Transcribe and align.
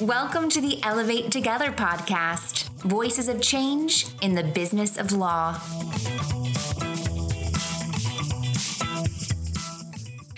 Welcome 0.00 0.50
to 0.50 0.60
the 0.60 0.80
Elevate 0.82 1.30
Together 1.30 1.72
podcast 1.72 2.68
Voices 2.82 3.28
of 3.28 3.40
Change 3.40 4.06
in 4.20 4.34
the 4.34 4.42
Business 4.42 4.98
of 4.98 5.12
Law. 5.12 5.54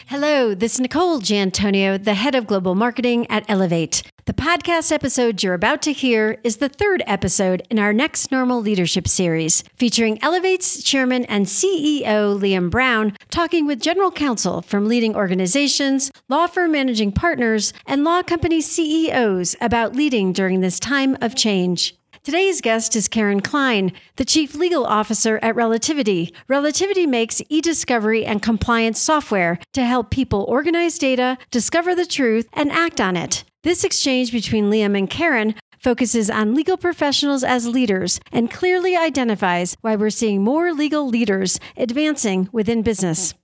Hello, 0.07 0.55
this 0.55 0.75
is 0.75 0.81
Nicole 0.81 1.19
Giantonio, 1.19 1.99
the 1.99 2.15
head 2.15 2.35
of 2.35 2.47
global 2.47 2.75
marketing 2.75 3.27
at 3.29 3.45
Elevate. 3.49 4.03
The 4.27 4.35
podcast 4.35 4.91
episode 4.91 5.45
you're 5.45 5.55
about 5.55 5.83
to 5.83 5.93
hear 5.93 6.41
is 6.43 6.57
the 6.57 6.69
third 6.69 7.01
episode 7.07 7.65
in 7.71 7.79
our 7.79 7.93
Next 7.93 8.33
Normal 8.33 8.61
Leadership 8.61 9.07
series, 9.07 9.63
featuring 9.77 10.21
Elevate's 10.21 10.83
chairman 10.83 11.25
and 11.27 11.47
CEO 11.47 12.37
Liam 12.37 12.69
Brown 12.69 13.17
talking 13.31 13.69
with 13.69 13.81
general 13.81 14.11
counsel 14.11 14.63
from 14.63 14.89
leading 14.89 15.15
organizations, 15.15 16.11
law 16.29 16.49
firm 16.49 16.73
managing 16.73 17.13
partners, 17.13 17.73
and 17.87 18.03
law 18.03 18.21
company 18.21 18.61
CEOs 18.61 19.55
about 19.61 19.95
leading 19.95 20.33
during 20.33 20.59
this 20.59 20.81
time 20.81 21.17
of 21.21 21.37
change. 21.37 21.95
Today's 22.25 22.61
guest 22.61 22.97
is 22.97 23.07
Karen 23.07 23.41
Klein, 23.41 23.93
the 24.17 24.25
Chief 24.25 24.57
Legal 24.57 24.85
Officer 24.85 25.39
at 25.41 25.55
Relativity. 25.55 26.35
Relativity 26.49 27.07
makes 27.07 27.41
e 27.49 27.61
discovery 27.61 28.27
and 28.27 28.43
compliance 28.43 29.01
software 29.01 29.61
to 29.73 29.85
help 29.85 30.11
people 30.11 30.45
organize 30.49 30.99
data, 30.99 31.39
discover 31.53 31.95
the 31.95 32.05
truth, 32.05 32.49
and 32.53 32.73
act 32.73 33.01
on 33.01 33.17
it. 33.17 33.45
This 33.67 33.83
exchange 33.83 34.31
between 34.31 34.71
Liam 34.71 34.97
and 34.97 35.11
Karen 35.11 35.57
focuses 35.81 36.31
on 36.31 36.55
legal 36.55 36.77
professionals 36.77 37.43
as 37.43 37.67
leaders 37.67 38.21
and 38.31 38.49
clearly 38.49 38.97
identifies 38.97 39.77
why 39.81 39.97
we're 39.97 40.11
seeing 40.11 40.45
more 40.45 40.73
legal 40.73 41.09
leaders 41.09 41.59
advancing 41.77 42.49
within 42.53 42.83
business. 42.83 43.35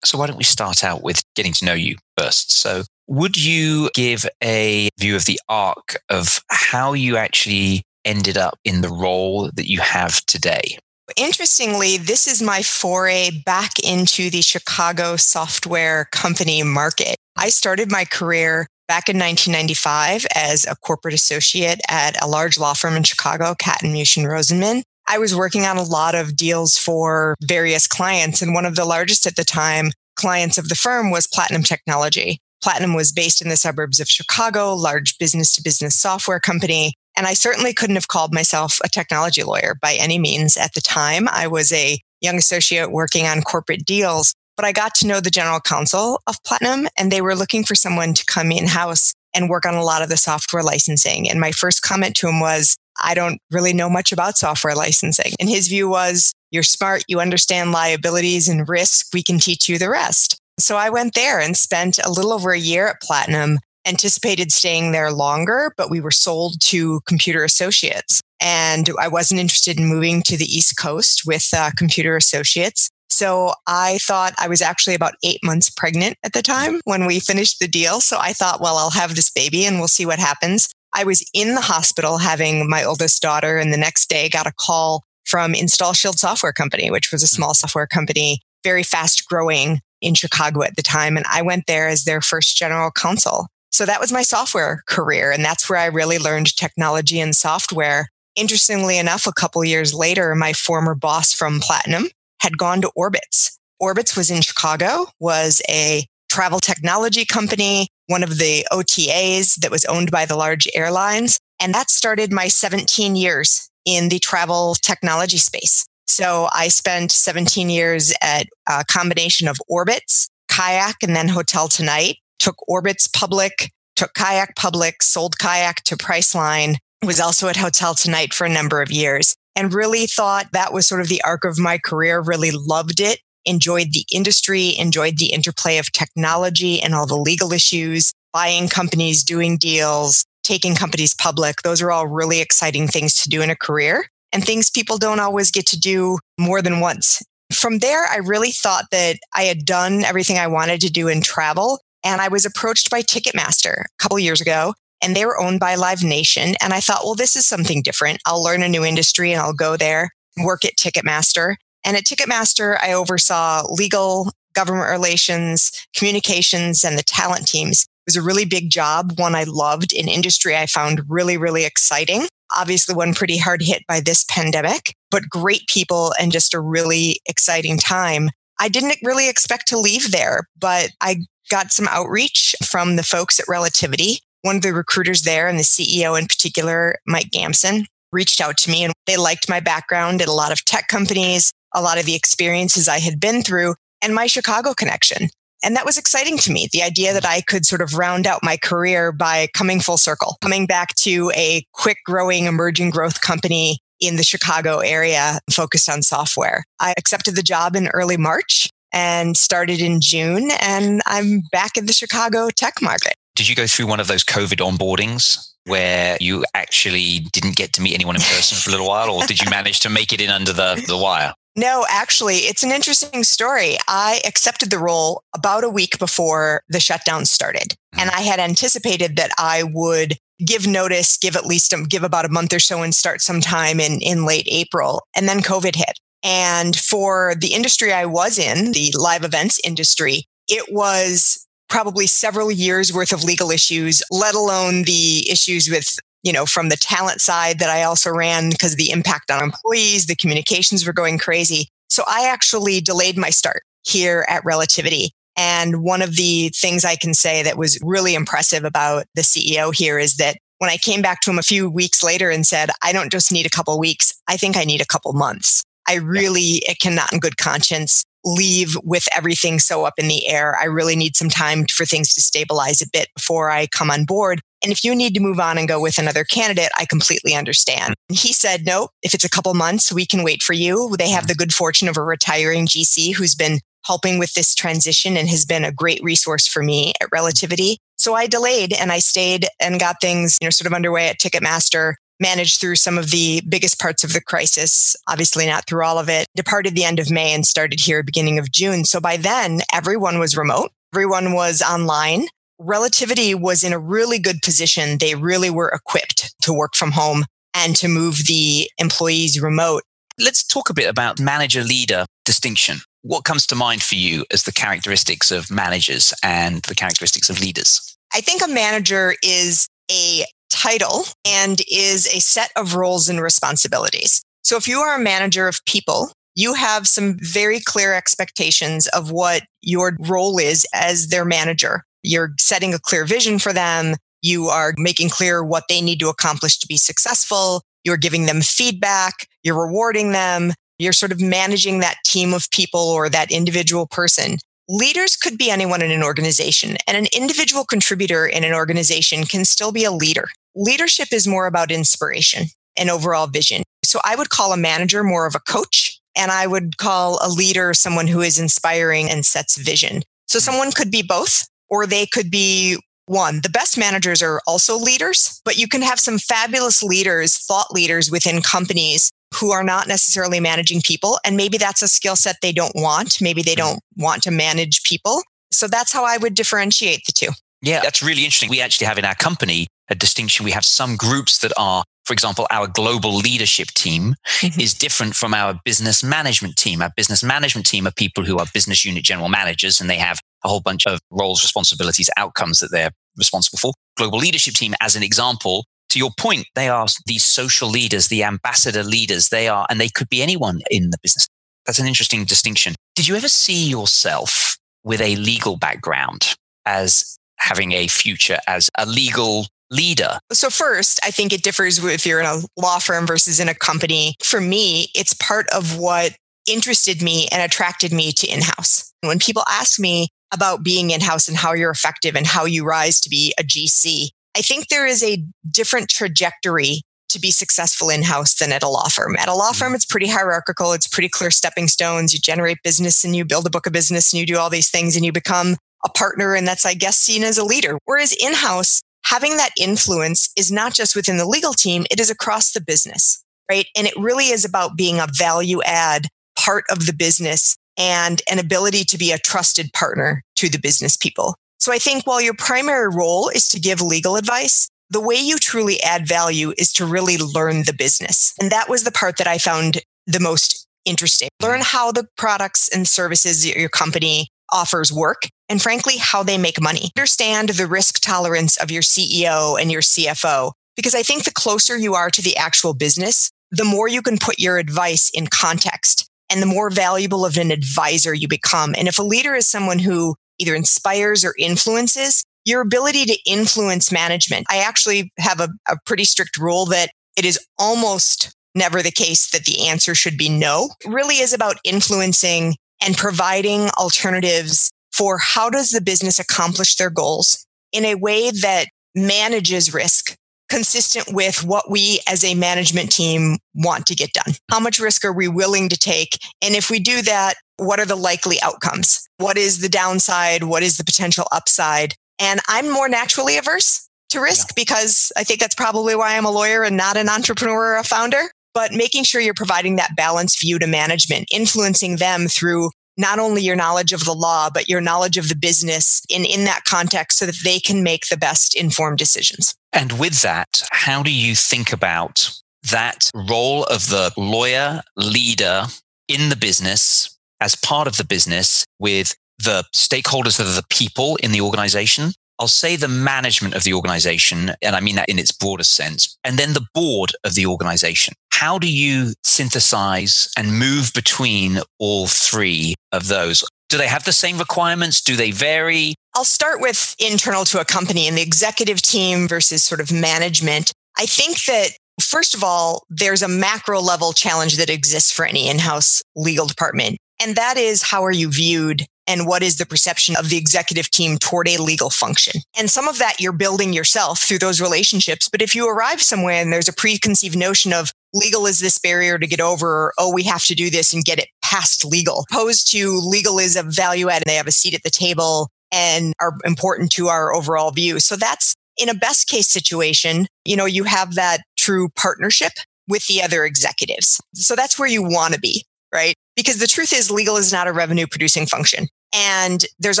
So, 0.06 0.16
why 0.16 0.26
don't 0.26 0.38
we 0.38 0.44
start 0.44 0.82
out 0.82 1.02
with 1.02 1.22
getting 1.34 1.52
to 1.52 1.66
know 1.66 1.74
you 1.74 1.96
first? 2.16 2.52
So, 2.52 2.84
would 3.06 3.36
you 3.36 3.90
give 3.92 4.24
a 4.42 4.88
view 4.98 5.16
of 5.16 5.26
the 5.26 5.38
arc 5.50 5.96
of 6.08 6.40
how 6.48 6.94
you 6.94 7.18
actually 7.18 7.82
ended 8.06 8.38
up 8.38 8.58
in 8.64 8.80
the 8.80 8.88
role 8.88 9.50
that 9.54 9.68
you 9.68 9.80
have 9.80 10.24
today? 10.24 10.78
Interestingly, 11.18 11.98
this 11.98 12.26
is 12.26 12.40
my 12.40 12.62
foray 12.62 13.28
back 13.44 13.72
into 13.80 14.30
the 14.30 14.40
Chicago 14.40 15.16
software 15.16 16.06
company 16.10 16.62
market. 16.62 17.16
I 17.36 17.50
started 17.50 17.90
my 17.90 18.06
career 18.06 18.66
back 18.86 19.08
in 19.08 19.18
1995 19.18 20.26
as 20.34 20.66
a 20.66 20.76
corporate 20.76 21.14
associate 21.14 21.80
at 21.88 22.22
a 22.22 22.28
large 22.28 22.58
law 22.58 22.74
firm 22.74 22.94
in 22.94 23.02
Chicago, 23.02 23.54
Muchin 23.54 24.18
and 24.18 24.26
Rosenman. 24.26 24.82
I 25.08 25.18
was 25.18 25.34
working 25.34 25.64
on 25.64 25.76
a 25.76 25.82
lot 25.82 26.14
of 26.14 26.36
deals 26.36 26.78
for 26.78 27.34
various 27.42 27.86
clients, 27.86 28.40
and 28.40 28.54
one 28.54 28.64
of 28.64 28.76
the 28.76 28.84
largest 28.84 29.26
at 29.26 29.36
the 29.36 29.44
time 29.44 29.90
clients 30.16 30.58
of 30.58 30.68
the 30.68 30.74
firm 30.74 31.10
was 31.10 31.26
Platinum 31.26 31.62
Technology. 31.62 32.38
Platinum 32.62 32.94
was 32.94 33.12
based 33.12 33.42
in 33.42 33.50
the 33.50 33.56
suburbs 33.56 34.00
of 34.00 34.08
Chicago, 34.08 34.74
large 34.74 35.18
business 35.18 35.54
to 35.54 35.62
business 35.62 36.00
software 36.00 36.40
company. 36.40 36.94
And 37.16 37.26
I 37.26 37.34
certainly 37.34 37.74
couldn't 37.74 37.96
have 37.96 38.08
called 38.08 38.32
myself 38.32 38.80
a 38.82 38.88
technology 38.88 39.42
lawyer 39.42 39.76
by 39.80 39.94
any 39.94 40.18
means 40.18 40.56
at 40.56 40.72
the 40.74 40.80
time. 40.80 41.28
I 41.28 41.46
was 41.46 41.72
a 41.72 41.98
young 42.22 42.36
associate 42.36 42.90
working 42.90 43.26
on 43.26 43.42
corporate 43.42 43.84
deals, 43.84 44.34
but 44.56 44.64
I 44.64 44.72
got 44.72 44.94
to 44.96 45.06
know 45.06 45.20
the 45.20 45.30
general 45.30 45.60
counsel 45.60 46.20
of 46.26 46.42
Platinum 46.44 46.88
and 46.98 47.10
they 47.10 47.20
were 47.20 47.34
looking 47.34 47.64
for 47.64 47.74
someone 47.74 48.14
to 48.14 48.24
come 48.26 48.50
in 48.50 48.66
house 48.66 49.12
and 49.34 49.50
work 49.50 49.66
on 49.66 49.74
a 49.74 49.82
lot 49.82 50.02
of 50.02 50.08
the 50.08 50.16
software 50.16 50.62
licensing. 50.62 51.28
And 51.28 51.40
my 51.40 51.52
first 51.52 51.82
comment 51.82 52.14
to 52.16 52.28
him 52.28 52.40
was, 52.40 52.76
I 53.02 53.14
don't 53.14 53.40
really 53.50 53.72
know 53.72 53.90
much 53.90 54.12
about 54.12 54.38
software 54.38 54.76
licensing. 54.76 55.32
And 55.40 55.48
his 55.48 55.68
view 55.68 55.88
was, 55.88 56.32
you're 56.50 56.62
smart, 56.62 57.04
you 57.08 57.20
understand 57.20 57.72
liabilities 57.72 58.48
and 58.48 58.68
risk, 58.68 59.08
we 59.12 59.22
can 59.22 59.38
teach 59.38 59.68
you 59.68 59.78
the 59.78 59.90
rest. 59.90 60.38
So 60.58 60.76
I 60.76 60.90
went 60.90 61.14
there 61.14 61.40
and 61.40 61.56
spent 61.56 61.98
a 61.98 62.10
little 62.10 62.32
over 62.32 62.52
a 62.52 62.58
year 62.58 62.86
at 62.86 63.00
Platinum, 63.02 63.58
anticipated 63.86 64.52
staying 64.52 64.92
there 64.92 65.12
longer, 65.12 65.74
but 65.76 65.90
we 65.90 66.00
were 66.00 66.12
sold 66.12 66.60
to 66.60 67.00
Computer 67.06 67.42
Associates. 67.42 68.20
And 68.40 68.88
I 69.00 69.08
wasn't 69.08 69.40
interested 69.40 69.78
in 69.78 69.86
moving 69.86 70.22
to 70.22 70.36
the 70.36 70.44
East 70.44 70.76
Coast 70.78 71.22
with 71.26 71.48
uh, 71.52 71.70
Computer 71.76 72.16
Associates. 72.16 72.88
So 73.08 73.52
I 73.66 73.98
thought 73.98 74.34
I 74.38 74.48
was 74.48 74.60
actually 74.60 74.94
about 74.94 75.14
eight 75.22 75.38
months 75.42 75.70
pregnant 75.70 76.16
at 76.24 76.32
the 76.32 76.42
time 76.42 76.80
when 76.84 77.06
we 77.06 77.20
finished 77.20 77.60
the 77.60 77.68
deal. 77.68 78.00
So 78.00 78.18
I 78.18 78.32
thought, 78.32 78.60
well, 78.60 78.76
I'll 78.76 78.90
have 78.90 79.14
this 79.14 79.30
baby 79.30 79.64
and 79.64 79.78
we'll 79.78 79.88
see 79.88 80.06
what 80.06 80.18
happens. 80.18 80.68
I 80.94 81.04
was 81.04 81.28
in 81.34 81.54
the 81.54 81.60
hospital 81.60 82.18
having 82.18 82.68
my 82.68 82.84
oldest 82.84 83.20
daughter, 83.20 83.58
and 83.58 83.72
the 83.72 83.76
next 83.76 84.08
day 84.08 84.28
got 84.28 84.46
a 84.46 84.52
call 84.56 85.02
from 85.24 85.52
InstallShield 85.52 86.16
Software 86.16 86.52
Company, 86.52 86.90
which 86.90 87.10
was 87.10 87.22
a 87.22 87.26
hmm. 87.26 87.36
small 87.36 87.54
software 87.54 87.86
company, 87.86 88.40
very 88.62 88.82
fast 88.82 89.26
growing 89.26 89.80
in 90.00 90.14
Chicago 90.14 90.62
at 90.62 90.76
the 90.76 90.82
time. 90.82 91.16
And 91.16 91.26
I 91.30 91.42
went 91.42 91.64
there 91.66 91.88
as 91.88 92.04
their 92.04 92.20
first 92.20 92.56
general 92.56 92.90
counsel. 92.90 93.48
So 93.72 93.84
that 93.86 94.00
was 94.00 94.12
my 94.12 94.22
software 94.22 94.82
career. 94.86 95.32
And 95.32 95.44
that's 95.44 95.68
where 95.68 95.78
I 95.78 95.86
really 95.86 96.18
learned 96.18 96.54
technology 96.54 97.18
and 97.18 97.34
software. 97.34 98.08
Interestingly 98.36 98.98
enough, 98.98 99.26
a 99.26 99.32
couple 99.32 99.64
years 99.64 99.94
later, 99.94 100.34
my 100.34 100.52
former 100.52 100.94
boss 100.94 101.32
from 101.32 101.58
Platinum 101.60 102.08
had 102.44 102.58
gone 102.58 102.82
to 102.82 102.92
Orbitz. 102.96 103.56
Orbitz 103.82 104.16
was 104.16 104.30
in 104.30 104.42
Chicago, 104.42 105.06
was 105.18 105.62
a 105.68 106.04
travel 106.30 106.60
technology 106.60 107.24
company, 107.24 107.88
one 108.06 108.22
of 108.22 108.36
the 108.38 108.66
OTAs 108.70 109.56
that 109.56 109.70
was 109.70 109.86
owned 109.86 110.10
by 110.10 110.26
the 110.26 110.36
large 110.36 110.68
airlines. 110.74 111.38
And 111.58 111.72
that 111.72 111.90
started 111.90 112.32
my 112.32 112.48
17 112.48 113.16
years 113.16 113.70
in 113.86 114.10
the 114.10 114.18
travel 114.18 114.74
technology 114.74 115.38
space. 115.38 115.86
So 116.06 116.48
I 116.52 116.68
spent 116.68 117.12
17 117.12 117.70
years 117.70 118.12
at 118.20 118.46
a 118.68 118.84
combination 118.84 119.48
of 119.48 119.56
Orbitz, 119.70 120.28
Kayak, 120.50 120.96
and 121.02 121.16
then 121.16 121.28
HotelTonight. 121.28 122.16
Took 122.38 122.56
Orbitz 122.68 123.10
public, 123.10 123.70
took 123.96 124.12
Kayak 124.12 124.54
public, 124.54 125.02
sold 125.02 125.38
Kayak 125.38 125.82
to 125.84 125.96
Priceline, 125.96 126.76
was 127.02 127.20
also 127.20 127.48
at 127.48 127.56
HotelTonight 127.56 128.34
for 128.34 128.44
a 128.44 128.50
number 128.50 128.82
of 128.82 128.90
years 128.90 129.34
and 129.56 129.72
really 129.72 130.06
thought 130.06 130.48
that 130.52 130.72
was 130.72 130.86
sort 130.86 131.00
of 131.00 131.08
the 131.08 131.22
arc 131.22 131.44
of 131.44 131.58
my 131.58 131.78
career, 131.78 132.20
really 132.20 132.50
loved 132.50 133.00
it, 133.00 133.20
enjoyed 133.44 133.92
the 133.92 134.04
industry, 134.12 134.76
enjoyed 134.76 135.18
the 135.18 135.32
interplay 135.32 135.78
of 135.78 135.92
technology 135.92 136.80
and 136.80 136.94
all 136.94 137.06
the 137.06 137.16
legal 137.16 137.52
issues, 137.52 138.12
buying 138.32 138.68
companies, 138.68 139.22
doing 139.22 139.56
deals, 139.56 140.24
taking 140.42 140.74
companies 140.74 141.14
public. 141.14 141.62
Those 141.62 141.80
are 141.82 141.92
all 141.92 142.06
really 142.06 142.40
exciting 142.40 142.88
things 142.88 143.14
to 143.22 143.28
do 143.28 143.42
in 143.42 143.50
a 143.50 143.56
career 143.56 144.08
and 144.34 144.44
things 144.44 144.68
people 144.68 144.98
don't 144.98 145.20
always 145.20 145.50
get 145.50 145.66
to 145.66 145.78
do 145.78 146.18
more 146.38 146.60
than 146.60 146.80
once. 146.80 147.22
From 147.52 147.78
there, 147.78 148.04
I 148.06 148.16
really 148.16 148.50
thought 148.50 148.86
that 148.90 149.16
I 149.34 149.44
had 149.44 149.64
done 149.64 150.04
everything 150.04 150.38
I 150.38 150.48
wanted 150.48 150.80
to 150.80 150.90
do 150.90 151.08
in 151.08 151.22
travel. 151.22 151.80
And 152.02 152.20
I 152.20 152.28
was 152.28 152.44
approached 152.44 152.90
by 152.90 153.00
Ticketmaster 153.02 153.84
a 153.84 154.02
couple 154.02 154.18
years 154.18 154.40
ago 154.40 154.74
and 155.04 155.14
they 155.14 155.26
were 155.26 155.40
owned 155.40 155.60
by 155.60 155.74
Live 155.74 156.02
Nation. 156.02 156.54
And 156.62 156.72
I 156.72 156.80
thought, 156.80 157.04
well, 157.04 157.14
this 157.14 157.36
is 157.36 157.46
something 157.46 157.82
different. 157.82 158.20
I'll 158.26 158.42
learn 158.42 158.62
a 158.62 158.68
new 158.68 158.84
industry 158.84 159.32
and 159.32 159.40
I'll 159.40 159.52
go 159.52 159.76
there, 159.76 160.10
work 160.42 160.64
at 160.64 160.76
Ticketmaster. 160.76 161.56
And 161.84 161.96
at 161.96 162.04
Ticketmaster, 162.04 162.78
I 162.82 162.94
oversaw 162.94 163.64
legal, 163.68 164.30
government 164.54 164.88
relations, 164.88 165.70
communications, 165.94 166.82
and 166.84 166.96
the 166.96 167.02
talent 167.02 167.46
teams. 167.46 167.82
It 167.82 168.12
was 168.12 168.16
a 168.16 168.22
really 168.22 168.46
big 168.46 168.70
job, 168.70 169.18
one 169.18 169.34
I 169.34 169.44
loved, 169.44 169.92
an 169.92 170.08
industry 170.08 170.56
I 170.56 170.66
found 170.66 171.02
really, 171.08 171.36
really 171.36 171.66
exciting. 171.66 172.26
Obviously, 172.56 172.94
one 172.94 173.12
pretty 173.12 173.36
hard 173.36 173.62
hit 173.62 173.82
by 173.86 174.00
this 174.00 174.24
pandemic, 174.30 174.94
but 175.10 175.28
great 175.28 175.66
people 175.68 176.14
and 176.18 176.32
just 176.32 176.54
a 176.54 176.60
really 176.60 177.20
exciting 177.26 177.78
time. 177.78 178.30
I 178.58 178.68
didn't 178.68 178.96
really 179.02 179.28
expect 179.28 179.68
to 179.68 179.78
leave 179.78 180.12
there, 180.12 180.48
but 180.58 180.90
I 181.00 181.24
got 181.50 181.72
some 181.72 181.88
outreach 181.88 182.54
from 182.64 182.96
the 182.96 183.02
folks 183.02 183.38
at 183.38 183.48
Relativity 183.48 184.20
one 184.44 184.56
of 184.56 184.62
the 184.62 184.74
recruiters 184.74 185.22
there 185.22 185.48
and 185.48 185.58
the 185.58 185.62
CEO 185.62 186.18
in 186.18 186.26
particular, 186.26 186.98
Mike 187.06 187.30
Gamson, 187.30 187.86
reached 188.12 188.42
out 188.42 188.58
to 188.58 188.70
me 188.70 188.84
and 188.84 188.92
they 189.06 189.16
liked 189.16 189.48
my 189.48 189.58
background 189.58 190.20
at 190.20 190.28
a 190.28 190.32
lot 190.32 190.52
of 190.52 190.62
tech 190.66 190.86
companies, 190.88 191.50
a 191.74 191.80
lot 191.80 191.98
of 191.98 192.04
the 192.04 192.14
experiences 192.14 192.86
I 192.86 192.98
had 192.98 193.18
been 193.18 193.42
through, 193.42 193.74
and 194.02 194.14
my 194.14 194.26
Chicago 194.26 194.74
connection. 194.74 195.30
And 195.64 195.74
that 195.76 195.86
was 195.86 195.96
exciting 195.96 196.36
to 196.38 196.52
me. 196.52 196.68
The 196.70 196.82
idea 196.82 197.14
that 197.14 197.24
I 197.24 197.40
could 197.40 197.64
sort 197.64 197.80
of 197.80 197.94
round 197.94 198.26
out 198.26 198.42
my 198.42 198.58
career 198.58 199.12
by 199.12 199.48
coming 199.54 199.80
full 199.80 199.96
circle, 199.96 200.36
coming 200.42 200.66
back 200.66 200.94
to 200.96 201.32
a 201.34 201.64
quick 201.72 201.96
growing 202.04 202.44
emerging 202.44 202.90
growth 202.90 203.22
company 203.22 203.78
in 203.98 204.16
the 204.16 204.24
Chicago 204.24 204.80
area 204.80 205.38
focused 205.50 205.88
on 205.88 206.02
software. 206.02 206.64
I 206.80 206.92
accepted 206.98 207.34
the 207.34 207.42
job 207.42 207.74
in 207.74 207.88
early 207.88 208.18
March 208.18 208.68
and 208.92 209.38
started 209.38 209.80
in 209.80 210.02
June, 210.02 210.50
and 210.60 211.00
I'm 211.06 211.44
back 211.50 211.78
in 211.78 211.86
the 211.86 211.94
Chicago 211.94 212.50
tech 212.54 212.82
market. 212.82 213.14
Did 213.36 213.48
you 213.48 213.56
go 213.56 213.66
through 213.66 213.86
one 213.86 214.00
of 214.00 214.06
those 214.06 214.22
COVID 214.24 214.60
onboardings 214.60 215.50
where 215.66 216.16
you 216.20 216.44
actually 216.54 217.20
didn't 217.32 217.56
get 217.56 217.72
to 217.72 217.82
meet 217.82 217.94
anyone 217.94 218.16
in 218.16 218.22
person 218.22 218.56
for 218.56 218.70
a 218.70 218.72
little 218.72 218.86
while, 218.86 219.10
or 219.10 219.26
did 219.26 219.40
you 219.40 219.50
manage 219.50 219.80
to 219.80 219.90
make 219.90 220.12
it 220.12 220.20
in 220.20 220.30
under 220.30 220.52
the, 220.52 220.84
the 220.86 220.96
wire? 220.96 221.34
No, 221.56 221.86
actually, 221.88 222.38
it's 222.38 222.62
an 222.62 222.72
interesting 222.72 223.22
story. 223.24 223.76
I 223.88 224.20
accepted 224.26 224.70
the 224.70 224.78
role 224.78 225.22
about 225.34 225.64
a 225.64 225.68
week 225.68 225.98
before 225.98 226.62
the 226.68 226.80
shutdown 226.80 227.24
started. 227.26 227.76
Mm. 227.94 228.02
And 228.02 228.10
I 228.10 228.20
had 228.20 228.40
anticipated 228.40 229.16
that 229.16 229.30
I 229.38 229.62
would 229.62 230.18
give 230.44 230.66
notice, 230.66 231.16
give 231.16 231.36
at 231.36 231.46
least 231.46 231.72
give 231.88 232.02
about 232.02 232.24
a 232.24 232.30
month 232.30 232.52
or 232.52 232.58
so 232.58 232.82
and 232.82 232.94
start 232.94 233.20
sometime 233.20 233.78
in, 233.78 234.00
in 234.00 234.26
late 234.26 234.48
April. 234.50 235.02
And 235.16 235.28
then 235.28 235.40
COVID 235.40 235.76
hit. 235.76 235.98
And 236.24 236.74
for 236.76 237.34
the 237.38 237.52
industry 237.52 237.92
I 237.92 238.06
was 238.06 238.38
in, 238.38 238.72
the 238.72 238.92
live 238.96 239.24
events 239.24 239.60
industry, 239.62 240.24
it 240.48 240.72
was 240.72 241.43
probably 241.74 242.06
several 242.06 242.52
years 242.52 242.92
worth 242.92 243.12
of 243.12 243.24
legal 243.24 243.50
issues, 243.50 244.00
let 244.08 244.36
alone 244.36 244.84
the 244.84 245.28
issues 245.28 245.68
with 245.68 245.98
you 246.22 246.32
know, 246.32 246.46
from 246.46 246.68
the 246.68 246.76
talent 246.76 247.20
side 247.20 247.58
that 247.58 247.68
I 247.68 247.82
also 247.82 248.12
ran 248.12 248.48
because 248.48 248.76
the 248.76 248.92
impact 248.92 249.28
on 249.28 249.42
employees, 249.42 250.06
the 250.06 250.14
communications 250.14 250.86
were 250.86 250.92
going 250.92 251.18
crazy. 251.18 251.68
So 251.90 252.04
I 252.06 252.28
actually 252.28 252.80
delayed 252.80 253.18
my 253.18 253.30
start 253.30 253.64
here 253.82 254.24
at 254.28 254.44
Relativity. 254.44 255.10
And 255.36 255.82
one 255.82 256.00
of 256.00 256.14
the 256.14 256.50
things 256.50 256.84
I 256.84 256.94
can 256.94 257.12
say 257.12 257.42
that 257.42 257.58
was 257.58 257.76
really 257.82 258.14
impressive 258.14 258.62
about 258.62 259.06
the 259.16 259.22
CEO 259.22 259.74
here 259.74 259.98
is 259.98 260.14
that 260.16 260.36
when 260.58 260.70
I 260.70 260.76
came 260.76 261.02
back 261.02 261.22
to 261.22 261.30
him 261.30 261.40
a 261.40 261.42
few 261.42 261.68
weeks 261.68 262.04
later 262.04 262.30
and 262.30 262.46
said, 262.46 262.70
I 262.84 262.92
don't 262.92 263.10
just 263.10 263.32
need 263.32 263.46
a 263.46 263.50
couple 263.50 263.76
weeks, 263.80 264.14
I 264.28 264.36
think 264.36 264.56
I 264.56 264.64
need 264.64 264.80
a 264.80 264.86
couple 264.86 265.12
months. 265.12 265.64
I 265.88 265.96
really 265.96 266.62
it 266.68 266.78
cannot 266.80 267.12
in 267.12 267.18
good 267.18 267.36
conscience 267.36 268.04
leave 268.24 268.76
with 268.82 269.06
everything 269.14 269.58
so 269.58 269.84
up 269.84 269.94
in 269.98 270.08
the 270.08 270.26
air. 270.26 270.56
I 270.58 270.64
really 270.64 270.96
need 270.96 271.16
some 271.16 271.28
time 271.28 271.66
for 271.66 271.84
things 271.84 272.14
to 272.14 272.22
stabilize 272.22 272.80
a 272.80 272.88
bit 272.92 273.08
before 273.14 273.50
I 273.50 273.66
come 273.66 273.90
on 273.90 274.04
board. 274.04 274.40
And 274.62 274.72
if 274.72 274.82
you 274.82 274.94
need 274.94 275.14
to 275.14 275.20
move 275.20 275.38
on 275.38 275.58
and 275.58 275.68
go 275.68 275.80
with 275.80 275.98
another 275.98 276.24
candidate, 276.24 276.70
I 276.78 276.86
completely 276.86 277.34
understand. 277.34 277.94
He 278.08 278.32
said, 278.32 278.64
no, 278.64 278.88
if 279.02 279.12
it's 279.12 279.24
a 279.24 279.30
couple 279.30 279.52
months, 279.52 279.92
we 279.92 280.06
can 280.06 280.24
wait 280.24 280.42
for 280.42 280.54
you. 280.54 280.96
They 280.98 281.10
have 281.10 281.26
the 281.26 281.34
good 281.34 281.52
fortune 281.52 281.86
of 281.86 281.98
a 281.98 282.02
retiring 282.02 282.66
GC 282.66 283.14
who's 283.14 283.34
been 283.34 283.60
helping 283.84 284.18
with 284.18 284.32
this 284.32 284.54
transition 284.54 285.16
and 285.16 285.28
has 285.28 285.44
been 285.44 285.64
a 285.64 285.72
great 285.72 286.00
resource 286.02 286.48
for 286.48 286.62
me 286.62 286.94
at 287.02 287.08
Relativity. 287.12 287.76
So 287.96 288.14
I 288.14 288.26
delayed 288.26 288.72
and 288.72 288.90
I 288.90 288.98
stayed 288.98 289.46
and 289.60 289.78
got 289.78 289.96
things, 290.00 290.38
you 290.40 290.46
know, 290.46 290.50
sort 290.50 290.66
of 290.66 290.72
underway 290.72 291.08
at 291.08 291.20
Ticketmaster 291.20 291.94
managed 292.24 292.58
through 292.58 292.76
some 292.76 292.96
of 292.96 293.10
the 293.10 293.42
biggest 293.46 293.78
parts 293.78 294.02
of 294.02 294.14
the 294.14 294.20
crisis, 294.20 294.96
obviously 295.06 295.44
not 295.44 295.66
through 295.66 295.84
all 295.84 295.98
of 295.98 296.08
it, 296.08 296.26
departed 296.34 296.74
the 296.74 296.84
end 296.84 296.98
of 296.98 297.10
May 297.10 297.34
and 297.34 297.44
started 297.44 297.80
here 297.80 298.02
beginning 298.02 298.38
of 298.38 298.50
June. 298.50 298.86
So 298.86 298.98
by 298.98 299.18
then, 299.18 299.60
everyone 299.74 300.18
was 300.18 300.34
remote. 300.34 300.70
Everyone 300.94 301.34
was 301.34 301.60
online. 301.60 302.28
Relativity 302.58 303.34
was 303.34 303.62
in 303.62 303.74
a 303.74 303.78
really 303.78 304.18
good 304.18 304.40
position. 304.42 304.96
They 304.96 305.14
really 305.14 305.50
were 305.50 305.68
equipped 305.68 306.34
to 306.42 306.54
work 306.54 306.74
from 306.74 306.92
home 306.92 307.24
and 307.52 307.76
to 307.76 307.88
move 307.88 308.26
the 308.26 308.70
employees 308.78 309.38
remote. 309.38 309.82
Let's 310.18 310.42
talk 310.46 310.70
a 310.70 310.74
bit 310.74 310.88
about 310.88 311.20
manager 311.20 311.62
leader 311.62 312.06
distinction. 312.24 312.78
What 313.02 313.24
comes 313.24 313.46
to 313.48 313.54
mind 313.54 313.82
for 313.82 313.96
you 313.96 314.24
as 314.32 314.44
the 314.44 314.52
characteristics 314.52 315.30
of 315.30 315.50
managers 315.50 316.14
and 316.22 316.62
the 316.62 316.74
characteristics 316.74 317.28
of 317.28 317.38
leaders? 317.38 317.98
I 318.14 318.22
think 318.22 318.40
a 318.42 318.48
manager 318.48 319.14
is 319.22 319.66
a 319.90 320.24
title 320.54 321.04
and 321.26 321.60
is 321.70 322.06
a 322.06 322.20
set 322.20 322.50
of 322.56 322.76
roles 322.76 323.08
and 323.08 323.20
responsibilities. 323.20 324.22
So 324.42 324.56
if 324.56 324.68
you 324.68 324.78
are 324.78 324.94
a 324.94 325.02
manager 325.02 325.48
of 325.48 325.64
people, 325.66 326.12
you 326.36 326.54
have 326.54 326.86
some 326.86 327.16
very 327.20 327.60
clear 327.60 327.94
expectations 327.94 328.86
of 328.88 329.10
what 329.10 329.42
your 329.62 329.96
role 330.00 330.38
is 330.38 330.66
as 330.72 331.08
their 331.08 331.24
manager. 331.24 331.82
You're 332.02 332.32
setting 332.38 332.72
a 332.72 332.78
clear 332.78 333.04
vision 333.04 333.38
for 333.38 333.52
them. 333.52 333.96
You 334.22 334.46
are 334.46 334.74
making 334.76 335.10
clear 335.10 335.44
what 335.44 335.64
they 335.68 335.80
need 335.80 336.00
to 336.00 336.08
accomplish 336.08 336.58
to 336.58 336.66
be 336.66 336.76
successful. 336.76 337.62
You're 337.84 337.96
giving 337.96 338.26
them 338.26 338.40
feedback. 338.40 339.26
You're 339.42 339.66
rewarding 339.66 340.12
them. 340.12 340.52
You're 340.78 340.92
sort 340.92 341.12
of 341.12 341.20
managing 341.20 341.80
that 341.80 341.98
team 342.04 342.34
of 342.34 342.50
people 342.50 342.80
or 342.80 343.08
that 343.08 343.30
individual 343.30 343.86
person. 343.86 344.38
Leaders 344.68 345.14
could 345.14 345.36
be 345.36 345.50
anyone 345.50 345.82
in 345.82 345.90
an 345.90 346.02
organization, 346.02 346.78
and 346.86 346.96
an 346.96 347.06
individual 347.14 347.64
contributor 347.64 348.26
in 348.26 348.44
an 348.44 348.54
organization 348.54 349.24
can 349.24 349.44
still 349.44 349.72
be 349.72 349.84
a 349.84 349.92
leader. 349.92 350.26
Leadership 350.54 351.08
is 351.12 351.26
more 351.26 351.46
about 351.46 351.70
inspiration 351.70 352.46
and 352.76 352.90
overall 352.90 353.26
vision. 353.26 353.62
So 353.84 354.00
I 354.04 354.16
would 354.16 354.30
call 354.30 354.52
a 354.52 354.56
manager 354.56 355.02
more 355.02 355.26
of 355.26 355.34
a 355.34 355.40
coach, 355.40 356.00
and 356.16 356.30
I 356.30 356.46
would 356.46 356.76
call 356.76 357.18
a 357.22 357.28
leader 357.28 357.74
someone 357.74 358.06
who 358.06 358.20
is 358.20 358.38
inspiring 358.38 359.10
and 359.10 359.26
sets 359.26 359.56
vision. 359.56 360.02
So 360.26 360.38
hmm. 360.38 360.42
someone 360.42 360.72
could 360.72 360.90
be 360.90 361.02
both, 361.02 361.46
or 361.68 361.86
they 361.86 362.06
could 362.06 362.30
be 362.30 362.78
one. 363.06 363.40
The 363.42 363.50
best 363.50 363.76
managers 363.76 364.22
are 364.22 364.40
also 364.46 364.78
leaders, 364.78 365.40
but 365.44 365.58
you 365.58 365.68
can 365.68 365.82
have 365.82 366.00
some 366.00 366.18
fabulous 366.18 366.82
leaders, 366.82 367.38
thought 367.38 367.72
leaders 367.72 368.10
within 368.10 368.40
companies 368.40 369.10
who 369.34 369.50
are 369.50 369.64
not 369.64 369.88
necessarily 369.88 370.40
managing 370.40 370.80
people. 370.80 371.18
And 371.24 371.36
maybe 371.36 371.58
that's 371.58 371.82
a 371.82 371.88
skill 371.88 372.16
set 372.16 372.36
they 372.40 372.52
don't 372.52 372.74
want. 372.74 373.20
Maybe 373.20 373.42
they 373.42 373.54
hmm. 373.54 373.58
don't 373.58 373.80
want 373.96 374.22
to 374.22 374.30
manage 374.30 374.82
people. 374.84 375.22
So 375.50 375.68
that's 375.68 375.92
how 375.92 376.04
I 376.04 376.16
would 376.16 376.34
differentiate 376.34 377.04
the 377.06 377.12
two. 377.12 377.30
Yeah, 377.62 377.80
that's 377.80 378.02
really 378.02 378.24
interesting. 378.24 378.50
We 378.50 378.60
actually 378.60 378.86
have 378.86 378.98
in 378.98 379.04
our 379.04 379.14
company 379.14 379.68
a 379.90 379.94
distinction. 379.94 380.44
We 380.44 380.52
have 380.52 380.64
some 380.64 380.96
groups 380.96 381.38
that 381.38 381.52
are, 381.58 381.84
for 382.04 382.12
example, 382.12 382.46
our 382.50 382.66
global 382.66 383.14
leadership 383.14 383.68
team 383.68 384.14
mm-hmm. 384.40 384.60
is 384.60 384.74
different 384.74 385.14
from 385.14 385.34
our 385.34 385.60
business 385.64 386.02
management 386.02 386.56
team. 386.56 386.82
Our 386.82 386.92
business 386.96 387.22
management 387.22 387.66
team 387.66 387.86
are 387.86 387.92
people 387.92 388.24
who 388.24 388.38
are 388.38 388.46
business 388.52 388.84
unit 388.84 389.04
general 389.04 389.28
managers 389.28 389.80
and 389.80 389.88
they 389.88 389.98
have 389.98 390.18
a 390.44 390.48
whole 390.48 390.60
bunch 390.60 390.86
of 390.86 391.00
roles, 391.10 391.42
responsibilities, 391.42 392.10
outcomes 392.16 392.58
that 392.60 392.70
they're 392.70 392.90
responsible 393.16 393.58
for. 393.58 393.72
Global 393.96 394.18
leadership 394.18 394.54
team, 394.54 394.74
as 394.80 394.96
an 394.96 395.02
example, 395.02 395.64
to 395.90 395.98
your 395.98 396.10
point, 396.18 396.46
they 396.54 396.68
are 396.68 396.86
these 397.06 397.24
social 397.24 397.68
leaders, 397.68 398.08
the 398.08 398.24
ambassador 398.24 398.82
leaders. 398.82 399.28
They 399.28 399.48
are, 399.48 399.66
and 399.70 399.80
they 399.80 399.88
could 399.88 400.08
be 400.08 400.22
anyone 400.22 400.60
in 400.70 400.90
the 400.90 400.98
business. 401.02 401.28
That's 401.66 401.78
an 401.78 401.86
interesting 401.86 402.24
distinction. 402.24 402.74
Did 402.94 403.06
you 403.06 403.14
ever 403.14 403.28
see 403.28 403.68
yourself 403.68 404.56
with 404.82 405.00
a 405.00 405.16
legal 405.16 405.56
background 405.56 406.34
as 406.66 407.16
having 407.38 407.72
a 407.72 407.88
future 407.88 408.38
as 408.46 408.70
a 408.76 408.86
legal 408.86 409.46
leader? 409.74 410.18
So, 410.32 410.50
first, 410.50 411.00
I 411.04 411.10
think 411.10 411.32
it 411.32 411.42
differs 411.42 411.82
if 411.84 412.06
you're 412.06 412.20
in 412.20 412.26
a 412.26 412.40
law 412.56 412.78
firm 412.78 413.06
versus 413.06 413.40
in 413.40 413.48
a 413.48 413.54
company. 413.54 414.14
For 414.22 414.40
me, 414.40 414.88
it's 414.94 415.14
part 415.14 415.46
of 415.48 415.78
what 415.78 416.12
interested 416.46 417.02
me 417.02 417.28
and 417.32 417.42
attracted 417.42 417.92
me 417.92 418.12
to 418.12 418.26
in 418.26 418.42
house. 418.42 418.92
When 419.00 419.18
people 419.18 419.44
ask 419.48 419.78
me 419.78 420.08
about 420.32 420.62
being 420.62 420.90
in 420.90 421.00
house 421.00 421.28
and 421.28 421.36
how 421.36 421.52
you're 421.52 421.70
effective 421.70 422.16
and 422.16 422.26
how 422.26 422.44
you 422.44 422.64
rise 422.64 423.00
to 423.00 423.08
be 423.08 423.34
a 423.38 423.42
GC, 423.42 424.08
I 424.36 424.42
think 424.42 424.68
there 424.68 424.86
is 424.86 425.02
a 425.02 425.24
different 425.50 425.88
trajectory 425.88 426.82
to 427.10 427.20
be 427.20 427.30
successful 427.30 427.90
in 427.90 428.02
house 428.02 428.34
than 428.34 428.52
at 428.52 428.62
a 428.62 428.68
law 428.68 428.88
firm. 428.88 429.16
At 429.16 429.28
a 429.28 429.34
law 429.34 429.52
firm, 429.52 429.68
mm-hmm. 429.68 429.76
it's 429.76 429.84
pretty 429.86 430.08
hierarchical, 430.08 430.72
it's 430.72 430.88
pretty 430.88 431.08
clear 431.08 431.30
stepping 431.30 431.68
stones. 431.68 432.12
You 432.12 432.18
generate 432.18 432.58
business 432.64 433.04
and 433.04 433.14
you 433.14 433.24
build 433.24 433.46
a 433.46 433.50
book 433.50 433.66
of 433.66 433.72
business 433.72 434.12
and 434.12 434.20
you 434.20 434.26
do 434.26 434.36
all 434.36 434.50
these 434.50 434.70
things 434.70 434.96
and 434.96 435.04
you 435.04 435.12
become 435.12 435.56
a 435.84 435.88
partner. 435.88 436.34
And 436.34 436.46
that's, 436.46 436.66
I 436.66 436.74
guess, 436.74 436.96
seen 436.96 437.22
as 437.22 437.38
a 437.38 437.44
leader. 437.44 437.78
Whereas 437.84 438.12
in 438.12 438.34
house, 438.34 438.82
having 439.06 439.36
that 439.36 439.50
influence 439.58 440.30
is 440.36 440.50
not 440.50 440.74
just 440.74 440.96
within 440.96 441.16
the 441.16 441.26
legal 441.26 441.52
team, 441.52 441.84
it 441.90 442.00
is 442.00 442.10
across 442.10 442.52
the 442.52 442.60
business, 442.60 443.22
right? 443.50 443.66
And 443.76 443.86
it 443.86 443.96
really 443.96 444.26
is 444.26 444.44
about 444.44 444.76
being 444.76 444.98
a 444.98 445.06
value 445.16 445.62
add 445.62 446.08
part 446.38 446.64
of 446.70 446.86
the 446.86 446.94
business 446.94 447.56
and 447.76 448.22
an 448.30 448.38
ability 448.38 448.84
to 448.84 448.98
be 448.98 449.12
a 449.12 449.18
trusted 449.18 449.72
partner 449.72 450.22
to 450.36 450.48
the 450.48 450.58
business 450.58 450.96
people. 450.96 451.34
So 451.58 451.72
I 451.72 451.78
think 451.78 452.06
while 452.06 452.20
your 452.20 452.34
primary 452.34 452.88
role 452.94 453.28
is 453.28 453.48
to 453.48 453.60
give 453.60 453.80
legal 453.80 454.16
advice, 454.16 454.68
the 454.90 455.00
way 455.00 455.16
you 455.16 455.38
truly 455.38 455.82
add 455.82 456.06
value 456.06 456.52
is 456.58 456.72
to 456.74 456.86
really 456.86 457.16
learn 457.16 457.64
the 457.64 457.72
business. 457.72 458.34
And 458.40 458.50
that 458.50 458.68
was 458.68 458.84
the 458.84 458.92
part 458.92 459.16
that 459.16 459.26
I 459.26 459.38
found 459.38 459.80
the 460.06 460.20
most 460.20 460.66
interesting. 460.84 461.28
Learn 461.42 461.60
how 461.62 461.90
the 461.90 462.06
products 462.16 462.68
and 462.68 462.86
services 462.86 463.46
your 463.46 463.68
company 463.68 464.28
offers 464.52 464.92
work 464.92 465.22
and 465.48 465.60
frankly, 465.60 465.96
how 465.98 466.22
they 466.22 466.38
make 466.38 466.60
money. 466.60 466.90
Understand 466.96 467.50
the 467.50 467.66
risk 467.66 468.00
tolerance 468.00 468.56
of 468.56 468.70
your 468.70 468.82
CEO 468.82 469.60
and 469.60 469.70
your 469.70 469.82
CFO. 469.82 470.52
Because 470.76 470.94
I 470.94 471.02
think 471.02 471.24
the 471.24 471.32
closer 471.32 471.76
you 471.76 471.94
are 471.94 472.10
to 472.10 472.22
the 472.22 472.36
actual 472.36 472.74
business, 472.74 473.30
the 473.50 473.64
more 473.64 473.86
you 473.86 474.02
can 474.02 474.18
put 474.18 474.38
your 474.38 474.58
advice 474.58 475.10
in 475.14 475.28
context 475.28 476.08
and 476.30 476.42
the 476.42 476.46
more 476.46 476.70
valuable 476.70 477.24
of 477.24 477.36
an 477.36 477.50
advisor 477.50 478.14
you 478.14 478.26
become. 478.26 478.74
And 478.76 478.88
if 478.88 478.98
a 478.98 479.02
leader 479.02 479.34
is 479.34 479.46
someone 479.46 479.78
who 479.78 480.16
either 480.38 480.54
inspires 480.54 481.24
or 481.24 481.34
influences, 481.38 482.24
your 482.44 482.60
ability 482.60 483.04
to 483.04 483.18
influence 483.26 483.92
management. 483.92 484.46
I 484.50 484.58
actually 484.58 485.12
have 485.18 485.40
a, 485.40 485.48
a 485.68 485.76
pretty 485.86 486.04
strict 486.04 486.36
rule 486.36 486.66
that 486.66 486.90
it 487.16 487.24
is 487.24 487.38
almost 487.58 488.34
never 488.54 488.82
the 488.82 488.90
case 488.90 489.30
that 489.30 489.44
the 489.44 489.66
answer 489.66 489.94
should 489.94 490.16
be 490.16 490.28
no. 490.28 490.70
It 490.84 490.90
really 490.90 491.16
is 491.16 491.32
about 491.32 491.56
influencing 491.64 492.56
and 492.84 492.96
providing 492.96 493.68
alternatives 493.78 494.70
for 494.92 495.18
how 495.18 495.50
does 495.50 495.70
the 495.70 495.80
business 495.80 496.18
accomplish 496.18 496.76
their 496.76 496.90
goals 496.90 497.46
in 497.72 497.84
a 497.84 497.96
way 497.96 498.30
that 498.30 498.66
manages 498.94 499.74
risk 499.74 500.16
consistent 500.48 501.12
with 501.12 501.42
what 501.42 501.70
we 501.70 502.00
as 502.08 502.22
a 502.22 502.34
management 502.34 502.92
team 502.92 503.38
want 503.54 503.86
to 503.86 503.94
get 503.94 504.12
done. 504.12 504.34
How 504.50 504.60
much 504.60 504.78
risk 504.78 505.04
are 505.04 505.12
we 505.12 505.26
willing 505.26 505.68
to 505.68 505.76
take? 505.76 506.18
And 506.42 506.54
if 506.54 506.70
we 506.70 506.78
do 506.78 507.02
that, 507.02 507.34
what 507.56 507.80
are 507.80 507.86
the 507.86 507.96
likely 507.96 508.40
outcomes? 508.42 509.08
What 509.16 509.38
is 509.38 509.60
the 509.60 509.68
downside? 509.68 510.44
What 510.44 510.62
is 510.62 510.76
the 510.76 510.84
potential 510.84 511.26
upside? 511.32 511.94
And 512.18 512.40
I'm 512.48 512.70
more 512.70 512.88
naturally 512.88 513.36
averse 513.36 513.88
to 514.10 514.20
risk 514.20 514.48
yeah. 514.50 514.54
because 514.56 515.10
I 515.16 515.24
think 515.24 515.40
that's 515.40 515.54
probably 515.54 515.96
why 515.96 516.16
I'm 516.16 516.24
a 516.24 516.30
lawyer 516.30 516.62
and 516.62 516.76
not 516.76 516.96
an 516.96 517.08
entrepreneur 517.08 517.74
or 517.74 517.76
a 517.76 517.84
founder. 517.84 518.30
But 518.54 518.72
making 518.72 519.04
sure 519.04 519.20
you're 519.20 519.34
providing 519.34 519.76
that 519.76 519.96
balanced 519.96 520.40
view 520.40 520.58
to 520.58 520.66
management, 520.66 521.28
influencing 521.32 521.96
them 521.96 522.28
through 522.28 522.70
not 522.96 523.18
only 523.18 523.42
your 523.42 523.56
knowledge 523.56 523.92
of 523.92 524.04
the 524.04 524.14
law, 524.14 524.48
but 524.48 524.68
your 524.68 524.80
knowledge 524.80 525.16
of 525.16 525.28
the 525.28 525.36
business 525.36 526.00
in, 526.08 526.24
in 526.24 526.44
that 526.44 526.62
context 526.64 527.18
so 527.18 527.26
that 527.26 527.40
they 527.42 527.58
can 527.58 527.82
make 527.82 528.06
the 528.06 528.16
best 528.16 528.54
informed 528.54 528.98
decisions. 528.98 529.54
And 529.72 529.98
with 529.98 530.22
that, 530.22 530.62
how 530.70 531.02
do 531.02 531.12
you 531.12 531.34
think 531.34 531.72
about 531.72 532.30
that 532.70 533.10
role 533.14 533.64
of 533.64 533.88
the 533.88 534.12
lawyer 534.16 534.82
leader 534.96 535.64
in 536.08 536.28
the 536.28 536.36
business 536.36 537.18
as 537.40 537.54
part 537.54 537.86
of 537.88 537.96
the 537.96 538.04
business 538.04 538.64
with 538.78 539.14
the 539.38 539.64
stakeholders 539.74 540.38
that 540.38 540.46
are 540.46 540.54
the 540.54 540.66
people 540.70 541.16
in 541.16 541.32
the 541.32 541.40
organization. 541.40 542.12
I'll 542.38 542.48
say 542.48 542.76
the 542.76 542.88
management 542.88 543.54
of 543.54 543.62
the 543.62 543.74
organization, 543.74 544.52
and 544.60 544.74
I 544.74 544.80
mean 544.80 544.96
that 544.96 545.08
in 545.08 545.18
its 545.18 545.32
broadest 545.32 545.74
sense, 545.74 546.16
and 546.24 546.38
then 546.38 546.52
the 546.52 546.66
board 546.74 547.12
of 547.24 547.34
the 547.34 547.46
organization. 547.46 548.14
How 548.32 548.58
do 548.58 548.70
you 548.70 549.12
synthesize 549.22 550.28
and 550.36 550.58
move 550.58 550.92
between 550.94 551.60
all 551.78 552.06
three 552.08 552.74
of 552.92 553.08
those? 553.08 553.44
Do 553.68 553.78
they 553.78 553.86
have 553.86 554.04
the 554.04 554.12
same 554.12 554.38
requirements? 554.38 555.00
Do 555.00 555.16
they 555.16 555.30
vary? 555.30 555.94
I'll 556.14 556.24
start 556.24 556.60
with 556.60 556.94
internal 556.98 557.44
to 557.46 557.60
a 557.60 557.64
company 557.64 558.08
and 558.08 558.16
the 558.16 558.22
executive 558.22 558.82
team 558.82 559.28
versus 559.28 559.62
sort 559.62 559.80
of 559.80 559.92
management. 559.92 560.72
I 560.98 561.06
think 561.06 561.44
that 561.46 561.70
First 562.00 562.34
of 562.34 562.42
all, 562.42 562.84
there's 562.90 563.22
a 563.22 563.28
macro 563.28 563.80
level 563.80 564.12
challenge 564.12 564.56
that 564.56 564.68
exists 564.68 565.12
for 565.12 565.24
any 565.24 565.48
in-house 565.48 566.02
legal 566.16 566.46
department. 566.46 566.98
And 567.22 567.36
that 567.36 567.56
is 567.56 567.82
how 567.82 568.04
are 568.04 568.10
you 568.10 568.30
viewed 568.30 568.84
and 569.06 569.26
what 569.26 569.42
is 569.42 569.56
the 569.56 569.66
perception 569.66 570.16
of 570.16 570.28
the 570.28 570.36
executive 570.36 570.90
team 570.90 571.18
toward 571.18 571.48
a 571.48 571.60
legal 571.60 571.90
function? 571.90 572.40
And 572.58 572.70
some 572.70 572.88
of 572.88 572.98
that 572.98 573.20
you're 573.20 573.32
building 573.32 573.72
yourself 573.72 574.20
through 574.20 574.38
those 574.38 574.60
relationships. 574.60 575.28
But 575.28 575.42
if 575.42 575.54
you 575.54 575.68
arrive 575.68 576.02
somewhere 576.02 576.40
and 576.40 576.52
there's 576.52 576.68
a 576.68 576.72
preconceived 576.72 577.36
notion 577.36 577.72
of 577.72 577.92
legal 578.12 578.46
is 578.46 578.60
this 578.60 578.78
barrier 578.78 579.18
to 579.18 579.26
get 579.26 579.40
over, 579.40 579.68
or, 579.68 579.94
oh, 579.98 580.12
we 580.12 580.22
have 580.24 580.44
to 580.46 580.54
do 580.54 580.70
this 580.70 580.92
and 580.92 581.04
get 581.04 581.18
it 581.18 581.28
past 581.42 581.84
legal, 581.84 582.24
opposed 582.30 582.70
to 582.72 583.00
legal 583.04 583.38
is 583.38 583.56
a 583.56 583.62
value 583.62 584.08
add 584.08 584.22
and 584.22 584.30
they 584.30 584.36
have 584.36 584.46
a 584.46 584.52
seat 584.52 584.74
at 584.74 584.82
the 584.82 584.90
table 584.90 585.48
and 585.72 586.14
are 586.20 586.32
important 586.44 586.92
to 586.92 587.08
our 587.08 587.34
overall 587.34 587.72
view. 587.72 587.98
So 587.98 588.16
that's 588.16 588.54
in 588.76 588.88
a 588.88 588.94
best 588.94 589.28
case 589.28 589.48
situation, 589.48 590.26
you 590.44 590.56
know, 590.56 590.66
you 590.66 590.84
have 590.84 591.14
that 591.14 591.42
true 591.56 591.88
partnership 591.96 592.52
with 592.88 593.06
the 593.06 593.22
other 593.22 593.44
executives. 593.44 594.20
So 594.34 594.54
that's 594.54 594.78
where 594.78 594.88
you 594.88 595.02
want 595.02 595.34
to 595.34 595.40
be, 595.40 595.64
right? 595.92 596.14
Because 596.36 596.58
the 596.58 596.66
truth 596.66 596.92
is 596.92 597.10
legal 597.10 597.36
is 597.36 597.52
not 597.52 597.68
a 597.68 597.72
revenue 597.72 598.06
producing 598.06 598.46
function. 598.46 598.88
And 599.14 599.64
there's 599.78 600.00